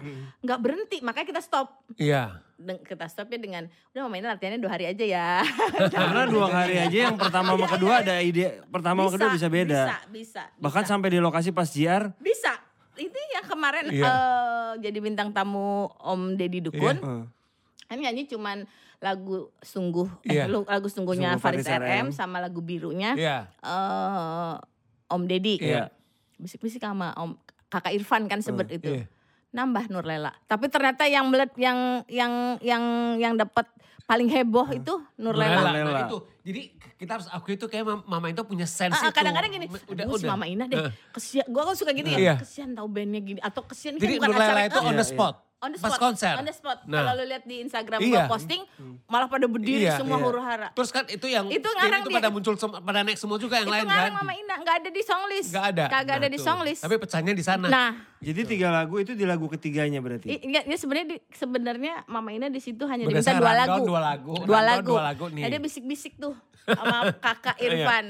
nggak 0.41 0.59
berhenti, 0.59 0.97
makanya 0.99 1.27
kita 1.29 1.39
stop. 1.39 1.67
Iya. 1.95 2.43
Den- 2.57 2.83
kita 2.83 3.05
stopnya 3.05 3.37
dengan 3.37 3.63
udah 3.93 4.01
mama 4.03 4.17
ini 4.17 4.27
latihannya 4.27 4.59
dua 4.59 4.71
hari 4.73 4.85
aja 4.85 5.05
ya. 5.07 5.29
Karena 5.95 6.27
dua 6.27 6.47
hari 6.49 6.75
aja 6.75 6.97
yang 7.07 7.15
pertama 7.15 7.53
sama 7.53 7.67
kedua 7.69 7.93
ada 8.01 8.19
ide, 8.19 8.59
pertama 8.67 8.99
sama 8.99 9.11
kedua 9.13 9.29
bisa 9.31 9.47
beda. 9.47 9.81
Bisa, 9.85 9.97
bisa. 10.09 10.43
Bahkan 10.57 10.83
bisa. 10.83 10.91
sampai 10.91 11.07
di 11.07 11.19
lokasi 11.21 11.49
pas 11.51 11.69
JR, 11.69 12.11
bisa. 12.17 12.51
Itu 12.97 13.15
yang 13.31 13.45
kemarin 13.45 13.85
Iya. 13.87 14.03
eh, 14.03 14.71
jadi 14.83 14.97
bintang 14.99 15.29
tamu 15.31 15.87
Om 15.95 16.35
Deddy 16.35 16.59
Dukun. 16.59 16.97
eh, 16.97 17.23
Kan 17.87 17.97
nyanyi 17.97 18.23
cuman 18.25 18.67
lagu 18.97 19.51
sungguh 19.59 20.09
Iya. 20.23 20.43
eh, 20.43 20.47
lu- 20.47 20.65
lagu 20.65 20.87
sungguhnya 20.87 21.35
Sungguh 21.35 21.43
Faris 21.43 21.63
Faris 21.63 21.79
RM. 21.79 21.87
RM 21.87 22.07
sama 22.11 22.37
lagu 22.37 22.59
birunya 22.59 23.13
Iya. 23.13 23.37
eh, 23.57 24.53
Om 25.07 25.23
Deddy. 25.23 25.55
Iya. 25.57 25.87
Bisik-bisik 26.35 26.79
sama 26.79 27.15
Om 27.15 27.39
Kakak 27.67 27.91
Irfan 27.91 28.27
kan 28.27 28.39
sebut 28.39 28.67
itu. 28.69 28.91
Iya. 28.93 29.07
Nambah 29.49 29.87
Nurlela. 29.87 30.35
Tapi 30.43 30.67
ternyata 30.67 31.03
yang 31.03 31.27
melet 31.27 31.49
yang 31.55 32.03
yang 32.07 32.33
yang 32.59 32.83
yang 33.17 33.33
dapat 33.33 33.63
paling 34.03 34.27
heboh 34.27 34.67
itu 34.69 34.93
Nurlela. 35.15 35.63
Nurlela. 35.63 35.91
Nah, 35.93 36.03
itu. 36.05 36.17
Jadi 36.43 36.61
kita 36.97 37.11
harus 37.13 37.27
akui 37.27 37.53
itu 37.53 37.65
kayak 37.65 37.85
mam- 37.85 38.05
mama 38.05 38.27
itu 38.27 38.39
punya 38.41 38.63
sense 38.63 38.95
ah, 38.95 39.07
itu. 39.07 39.13
kadang-kadang 39.13 39.51
gini, 39.51 39.67
Udah, 39.85 40.05
udah. 40.07 40.29
Mama 40.29 40.47
Ina 40.47 40.65
deh, 40.65 40.79
Heeh. 40.79 40.91
kesian, 41.11 41.45
gue 41.45 41.61
kan 41.61 41.75
suka 41.75 41.91
gini 41.91 42.09
Iya. 42.09 42.17
ya, 42.17 42.35
kesian 42.39 42.71
tahu 42.71 42.87
bandnya 42.87 43.19
gini, 43.19 43.39
atau 43.39 43.61
kesian 43.61 43.93
ini 43.93 44.01
Jadi 44.01 44.13
kan 44.15 44.19
bukan 44.23 44.31
Nurlela 44.33 44.49
acara 44.49 44.61
itu 44.65 44.79
on 44.79 44.85
Iya, 44.87 44.97
the 44.97 45.05
iya. 45.05 45.19
On 45.59 45.69
the 45.69 45.79
Pas 45.79 45.89
spot, 45.89 45.99
konser. 45.99 46.33
on 46.33 46.43
the 46.43 46.51
spot. 46.51 46.85
Nah. 46.85 47.01
Kalau 47.01 47.11
lu 47.15 47.25
lihat 47.25 47.43
di 47.43 47.59
Instagram 47.59 47.97
Iya. 47.99 48.13
gue 48.19 48.21
posting, 48.27 48.61
malah 49.05 49.25
pada 49.25 49.45
berdiri 49.45 49.83
Iya, 49.83 49.97
semua 49.97 50.15
iya. 50.15 50.23
huru 50.23 50.37
hara. 50.39 50.69
Terus 50.69 50.89
kan 50.91 51.03
itu 51.07 51.25
yang 51.25 51.45
Itu 51.47 51.65
ngarang 51.67 52.01
itu 52.01 52.09
dia. 52.09 52.17
pada 52.17 52.29
muncul 52.29 52.53
pada 52.55 52.99
naik 53.01 53.17
semua 53.17 53.35
juga 53.35 53.57
yang 53.57 53.65
itu 53.65 53.73
lain 53.73 53.85
ngarang 53.85 54.13
kan. 54.13 54.21
Mama 54.21 54.33
Ina, 54.33 54.55
nggak 54.59 54.75
ada 54.77 54.89
di 54.91 55.01
songlist. 55.01 55.49
Gak 55.49 55.65
ada. 55.67 55.85
Kagak 55.87 56.05
Nah, 56.07 56.19
ada 56.19 56.27
di 56.27 56.35
tuh. 56.35 56.45
songlist. 56.45 56.81
Tapi 56.81 56.95
pecahnya 56.95 57.33
di 57.33 57.41
sana. 57.41 57.65
Nah, 57.67 57.89
jadi 58.19 58.41
tiga 58.43 58.69
lagu 58.69 58.95
itu 58.97 59.11
di 59.11 59.25
lagu 59.25 59.45
ketiganya 59.47 59.97
berarti. 59.97 60.29
i- 60.29 60.41
enggak, 60.43 60.63
dia 60.63 60.77
sebenarnya 60.77 61.07
di- 61.11 61.23
sebenarnya 61.31 61.93
Mama 62.05 62.29
Ina 62.29 62.47
di 62.47 62.59
situ 62.59 62.83
hanya 62.83 63.03
diminta 63.03 63.25
Berdasarkan 63.25 63.41
dua 63.41 63.53
lagu. 63.55 63.81
dua 63.83 63.99
lagu, 63.99 64.33
Dua 64.39 64.61
lagu. 64.61 64.89
dua 64.91 65.01
lagu 65.03 65.25
nih. 65.27 65.41
Nah, 65.41 65.49
dia 65.49 65.59
bisik-bisik 65.59 66.13
tuh 66.15 66.37
sama 66.63 66.97
kakak 67.25 67.57
Iya. 67.57 67.65
Irfan. 67.75 68.05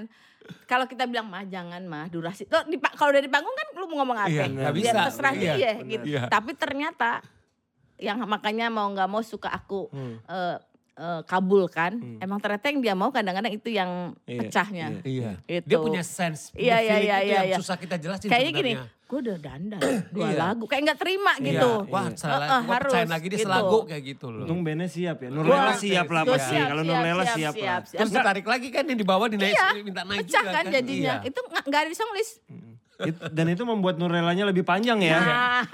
Kalau 0.63 0.83
kita 0.83 1.03
bilang 1.03 1.27
mah 1.27 1.43
jangan 1.43 1.79
mah 1.81 2.07
durasi. 2.07 2.43
Tuh, 2.43 2.63
kalau 2.93 3.09
udah 3.09 3.19
di 3.19 3.27
panggung 3.27 3.51
kan 3.51 3.67
lu 3.73 3.83
mau 3.85 3.99
ngomong 3.99 4.15
apa? 4.17 4.31
Iya, 4.31 4.71
bisa. 4.71 4.95
terserah 5.05 5.33
Iya, 5.33 5.53
dia 5.53 5.71
benar. 5.75 5.87
gitu. 5.89 6.05
Iya. 6.07 6.21
Tapi 6.27 6.51
ternyata 6.53 7.19
yang 7.97 8.17
makanya 8.23 8.67
mau 8.67 8.87
nggak 8.87 9.05
mau 9.05 9.21
suka 9.21 9.49
aku 9.49 9.89
Hmm. 9.89 10.17
eh, 10.23 10.57
eh, 10.95 11.21
kabul 11.23 11.65
kan. 11.67 11.93
Emang 12.17 12.37
ternyata 12.37 12.65
yang 12.67 12.79
dia 12.79 12.93
mau 12.93 13.09
kadang-kadang 13.09 13.51
itu 13.51 13.69
yang 13.69 14.17
Iya, 14.23 14.39
pecahnya. 14.39 14.87
Iya. 15.01 15.31
Gitu. 15.43 15.65
Dia 15.67 15.77
punya 15.79 16.01
sense, 16.01 16.49
Iya, 16.49 16.57
punya 16.57 16.65
iya, 16.75 16.77
feeling 16.91 17.05
iya, 17.05 17.17
itu 17.17 17.25
iya, 17.25 17.35
yang 17.35 17.47
iya. 17.47 17.57
susah 17.57 17.75
kita 17.75 17.95
jelasin 17.95 18.27
Kayaknya 18.27 18.51
gini, 18.51 18.71
gue 19.07 19.19
udah 19.19 19.37
dandan 19.37 19.81
dua 20.11 20.27
Iya. 20.27 20.37
lagu, 20.39 20.63
kayak 20.65 20.81
nggak 20.83 20.99
terima 20.99 21.33
Iya. 21.35 21.45
gitu. 21.47 21.69
Wah, 21.87 22.05
Iya. 22.07 22.17
salah. 22.17 22.33
Eh, 22.35 22.49
eh, 22.49 22.59
gua 22.59 22.75
percayain 22.75 22.97
harus, 22.99 23.13
lagi 23.13 23.27
dia 23.27 23.33
gitu. 23.35 23.45
selagu 23.45 23.77
kayak 23.85 24.03
gitu 24.07 24.27
loh. 24.27 24.41
Untung 24.43 24.59
bandnya 24.61 24.89
siap 24.89 25.17
ya. 25.19 25.29
Nurlela 25.29 25.53
Wah, 25.63 25.75
siap 25.75 26.07
lah 26.07 26.23
siap, 26.23 26.33
pasti. 26.33 26.49
siap, 26.49 26.67
Kalau 26.67 26.81
siap, 26.81 26.91
Nurlela 26.91 27.23
siap, 27.23 27.37
siap, 27.37 27.53
siap, 27.53 27.61
lah. 27.61 27.79
siap. 27.83 27.99
Terus 27.99 28.11
ditarik 28.11 28.45
lagi 28.47 28.67
kan 28.67 28.83
yang 28.83 28.97
di 28.97 29.05
bawah 29.05 29.27
dinaik 29.27 29.53
Iya, 29.53 29.67
minta 29.79 30.01
naik 30.01 30.19
Pecah 30.23 30.33
juga 30.39 30.49
kan 30.51 30.63
jadinya. 30.67 31.13
Iya. 31.15 31.29
Itu 31.29 31.39
nggak 31.43 31.63
nggak 31.63 31.79
ada 31.79 31.89
di 31.89 31.95
songlist. 31.95 32.33
It- 32.99 33.29
dan 33.29 33.45
itu 33.47 33.61
membuat 33.61 33.95
Nurelanya 33.95 34.43
lebih 34.43 34.61
panjang 34.61 34.97
ya. 34.99 35.17
Nah, 35.17 35.61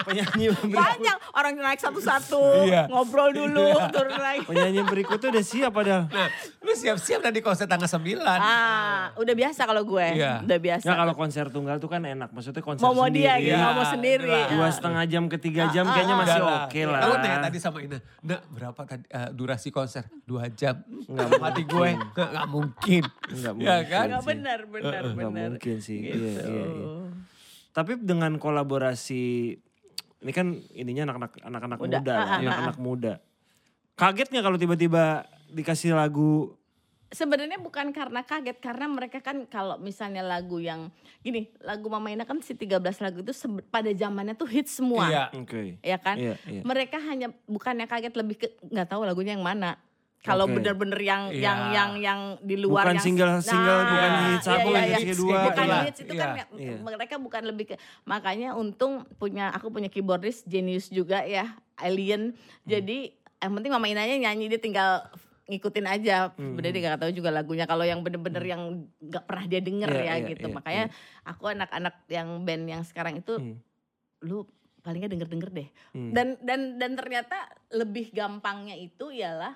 Penyanyi 0.00 0.48
panjang 0.72 1.18
orang 1.30 1.52
naik 1.54 1.76
satu-satu, 1.78 2.64
Iya. 2.64 2.88
ngobrol 2.88 3.28
dulu, 3.30 3.76
turun 3.90 4.16
lagi. 4.16 4.40
penyanyi 4.42 4.80
berikutnya 4.82 5.28
udah 5.28 5.44
siap 5.44 5.68
padahal. 5.70 6.08
Nah, 6.08 6.28
lu 6.58 6.72
siap-siap 6.72 7.20
dari 7.20 7.44
konser 7.44 7.68
tanggal 7.68 7.84
9. 7.84 8.16
Ah, 8.24 9.12
udah 9.14 9.34
biasa 9.36 9.60
kalau 9.62 9.84
gue, 9.84 10.06
Iya. 10.16 10.40
udah 10.40 10.58
biasa. 10.58 10.84
Nggak 10.86 10.98
kalau 10.98 11.14
konser 11.14 11.44
tunggal 11.50 11.76
tuh 11.76 11.90
kan 11.90 12.00
enak. 12.00 12.32
Maksudnya 12.32 12.62
konser 12.62 12.80
mau 12.80 12.96
mau 12.96 13.04
dia 13.06 13.36
sendiri. 13.36 13.44
gitu, 13.44 13.58
Iya, 13.58 13.68
mau 13.68 13.84
sendiri. 13.86 14.30
iya. 14.32 14.48
Dua 14.48 14.64
Ah. 14.64 14.72
setengah 14.72 15.04
jam 15.04 15.24
ke 15.26 15.36
tiga 15.36 15.62
jam 15.68 15.84
Ah, 15.84 15.92
kayaknya 15.92 16.14
ah, 16.14 16.20
masih 16.22 16.40
oke 16.40 16.80
lah. 16.86 17.00
Aku 17.02 17.14
tanya 17.18 17.38
tadi 17.42 17.58
sama 17.58 17.78
Ina, 17.78 17.98
Nak 18.22 18.40
berapa 18.48 18.80
tadi 18.86 19.04
eh, 19.04 19.28
durasi 19.30 19.68
konser? 19.68 20.08
Dua 20.22 20.48
jam. 20.48 20.80
Nggak 21.04 21.28
Mati 21.38 21.62
gue, 21.66 21.88
nggak, 22.08 22.28
nggak 22.32 22.46
mungkin. 22.48 23.02
Nggak 23.28 23.52
Ya 23.58 23.76
mungkin. 23.76 23.84
kan? 23.84 24.06
Benar, 24.24 24.60
benar, 24.64 25.02
benar. 25.10 25.47
Mungkin 25.56 25.78
sih. 25.80 25.98
Gitu. 26.04 26.18
Iya, 26.18 26.42
iya, 26.44 26.64
iya. 26.68 26.86
Tapi 27.72 28.00
dengan 28.02 28.36
kolaborasi 28.36 29.24
ini 30.18 30.32
kan 30.34 30.58
ininya 30.74 31.14
anak-anak 31.14 31.32
anak-anak 31.46 31.78
Muda. 31.78 31.98
muda, 32.02 32.12
Ah, 32.12 32.18
lah, 32.18 32.26
ah, 32.26 32.38
anak-anak 32.42 32.78
muda. 32.82 33.12
Kaget 33.98 34.28
nggak 34.30 34.44
kalau 34.44 34.58
tiba-tiba 34.58 35.26
dikasih 35.50 35.94
lagu 35.94 36.58
Sebenarnya 37.08 37.56
bukan 37.56 37.88
karena 37.88 38.20
kaget, 38.20 38.60
karena 38.60 38.84
mereka 38.84 39.24
kan 39.24 39.48
kalau 39.48 39.80
misalnya 39.80 40.20
lagu 40.20 40.60
yang 40.60 40.92
gini, 41.24 41.48
lagu 41.64 41.88
Mama 41.88 42.12
Ina 42.12 42.28
kan 42.28 42.36
si 42.44 42.52
13 42.52 42.84
lagu 43.00 43.24
itu 43.24 43.32
pada 43.72 43.88
zamannya 43.88 44.36
tuh 44.36 44.44
hit 44.44 44.68
semua. 44.68 45.08
Iya. 45.08 45.24
Oke. 45.32 45.80
Ya 45.80 45.96
kan? 45.96 46.20
Iya, 46.20 46.36
iya. 46.44 46.60
Mereka 46.68 47.00
hanya 47.00 47.32
bukannya 47.48 47.88
kaget 47.88 48.12
lebih 48.12 48.36
ke 48.36 48.48
nggak 48.60 48.92
tahu 48.92 49.08
lagunya 49.08 49.32
yang 49.32 49.40
mana. 49.40 49.80
Kalau 50.18 50.44
Oke. 50.44 50.58
bener-bener 50.58 50.98
yang 50.98 51.22
Iya. 51.30 51.40
yang 51.40 51.60
yang 51.70 51.90
yang 51.96 52.20
di 52.42 52.58
luar 52.58 52.84
Bukan 52.84 52.98
yang 52.98 53.06
single- 53.06 53.38
single, 53.40 53.80
bukan 53.86 54.10
iya, 54.10 54.26
hits 54.28 54.44
satu, 54.44 54.68
iya, 54.68 54.80
hits 54.82 54.98
iya. 54.98 55.08
kedua, 55.08 55.38
Bukan 55.40 55.62
gitu 55.62 55.78
hits 55.80 56.00
itu 56.00 56.12
kan 56.12 56.18
Iya. 56.18 56.34
nggak- 56.34 56.50
Iya. 56.58 56.74
mereka 56.82 57.14
bukan 57.16 57.42
lebih 57.44 57.64
ke 57.64 57.74
makanya 58.02 58.48
untung 58.52 59.06
punya 59.14 59.54
aku 59.54 59.70
punya 59.70 59.86
keyboardist 59.86 60.42
genius 60.44 60.90
juga 60.90 61.22
ya 61.22 61.46
alien. 61.76 62.34
Hmm. 62.34 62.66
Jadi 62.66 63.14
yang 63.38 63.52
penting 63.54 63.70
Mama 63.70 63.86
Inanya 63.86 64.18
nyanyi 64.18 64.50
dia 64.50 64.58
tinggal 64.58 65.06
ngikutin 65.46 65.86
aja. 65.86 66.34
Hmm. 66.34 66.52
Sebenarnya 66.52 66.74
dia 66.74 66.82
gak 66.90 67.00
tahu 67.00 67.12
juga 67.14 67.30
lagunya. 67.30 67.64
Kalau 67.64 67.86
yang 67.86 68.02
bener-bener 68.02 68.42
yang 68.42 68.62
nggak 68.98 69.24
pernah 69.24 69.44
dia 69.46 69.60
denger 69.62 69.88
Iya, 69.88 70.02
ya 70.02 70.14
iya, 70.18 70.28
gitu. 70.28 70.46
iya, 70.46 70.54
Makanya 70.58 70.84
aku 71.24 71.44
anak-anak 71.46 71.94
yang 72.06 72.28
band 72.42 72.64
yang 72.66 72.82
sekarang 72.82 73.16
itu 73.16 73.38
Hmm. 73.38 73.56
lu 74.20 74.42
paling 74.82 74.98
nggak 74.98 75.14
denger-denger 75.14 75.50
deh. 75.54 75.68
Hmm. 75.94 76.10
Dan 76.10 76.34
dan 76.42 76.76
dan 76.76 76.98
ternyata 76.98 77.38
lebih 77.70 78.10
gampangnya 78.10 78.74
itu 78.74 79.08
ialah 79.08 79.54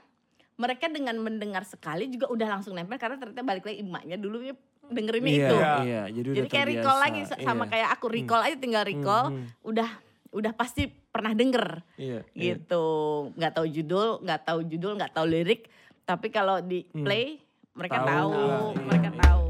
mereka 0.63 0.87
dengan 0.87 1.19
mendengar 1.19 1.67
sekali 1.67 2.07
juga 2.07 2.31
udah 2.31 2.47
langsung 2.49 2.73
nempel 2.73 2.95
karena 2.95 3.19
ternyata 3.19 3.43
balik 3.43 3.67
lagi 3.67 3.83
emaknya 3.83 4.15
dulu 4.15 4.39
ya 4.41 4.55
dengerin 4.85 5.25
Iya, 5.25 5.35
itu. 5.35 5.57
iya, 5.83 6.03
jadi, 6.13 6.29
Jadi 6.37 6.49
kayak 6.49 6.67
recall 6.69 6.99
lagi 7.01 7.21
sa- 7.25 7.41
sama 7.41 7.65
Iya. 7.65 7.71
kayak 7.73 7.89
aku 7.93 8.07
recall 8.09 8.43
aja 8.43 8.57
tinggal 8.57 8.85
recall 8.85 9.25
hmm. 9.31 9.47
udah 9.65 9.91
udah 10.31 10.53
pasti 10.55 10.87
pernah 10.87 11.35
denger 11.35 11.83
Iya, 11.97 12.23
iya. 12.33 12.55
gitu. 12.55 12.87
nggak 13.35 13.53
tahu 13.53 13.67
judul, 13.69 14.09
nggak 14.23 14.41
tahu 14.45 14.61
judul, 14.65 14.93
nggak 14.97 15.13
tahu 15.13 15.27
lirik, 15.27 15.67
tapi 16.05 16.29
kalau 16.29 16.63
di 16.63 16.87
Hmm. 16.89 17.03
play 17.03 17.43
mereka 17.73 18.01
Tahu 18.01 18.07
tahu, 18.07 18.31
lah, 18.33 18.97
iya. 19.01 19.42